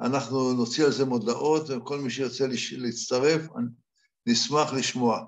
אנחנו 0.00 0.52
נוציא 0.52 0.84
על 0.84 0.92
זה 0.92 1.04
מודעות, 1.04 1.70
וכל 1.70 1.98
מי 1.98 2.10
שירצה 2.10 2.46
להצטרף, 2.72 3.42
נשמח 4.26 4.72
לשמוע. 4.72 5.24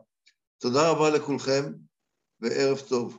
תודה 0.58 0.90
רבה 0.90 1.10
לכולכם, 1.10 1.72
וערב 2.40 2.78
טוב. 2.78 3.18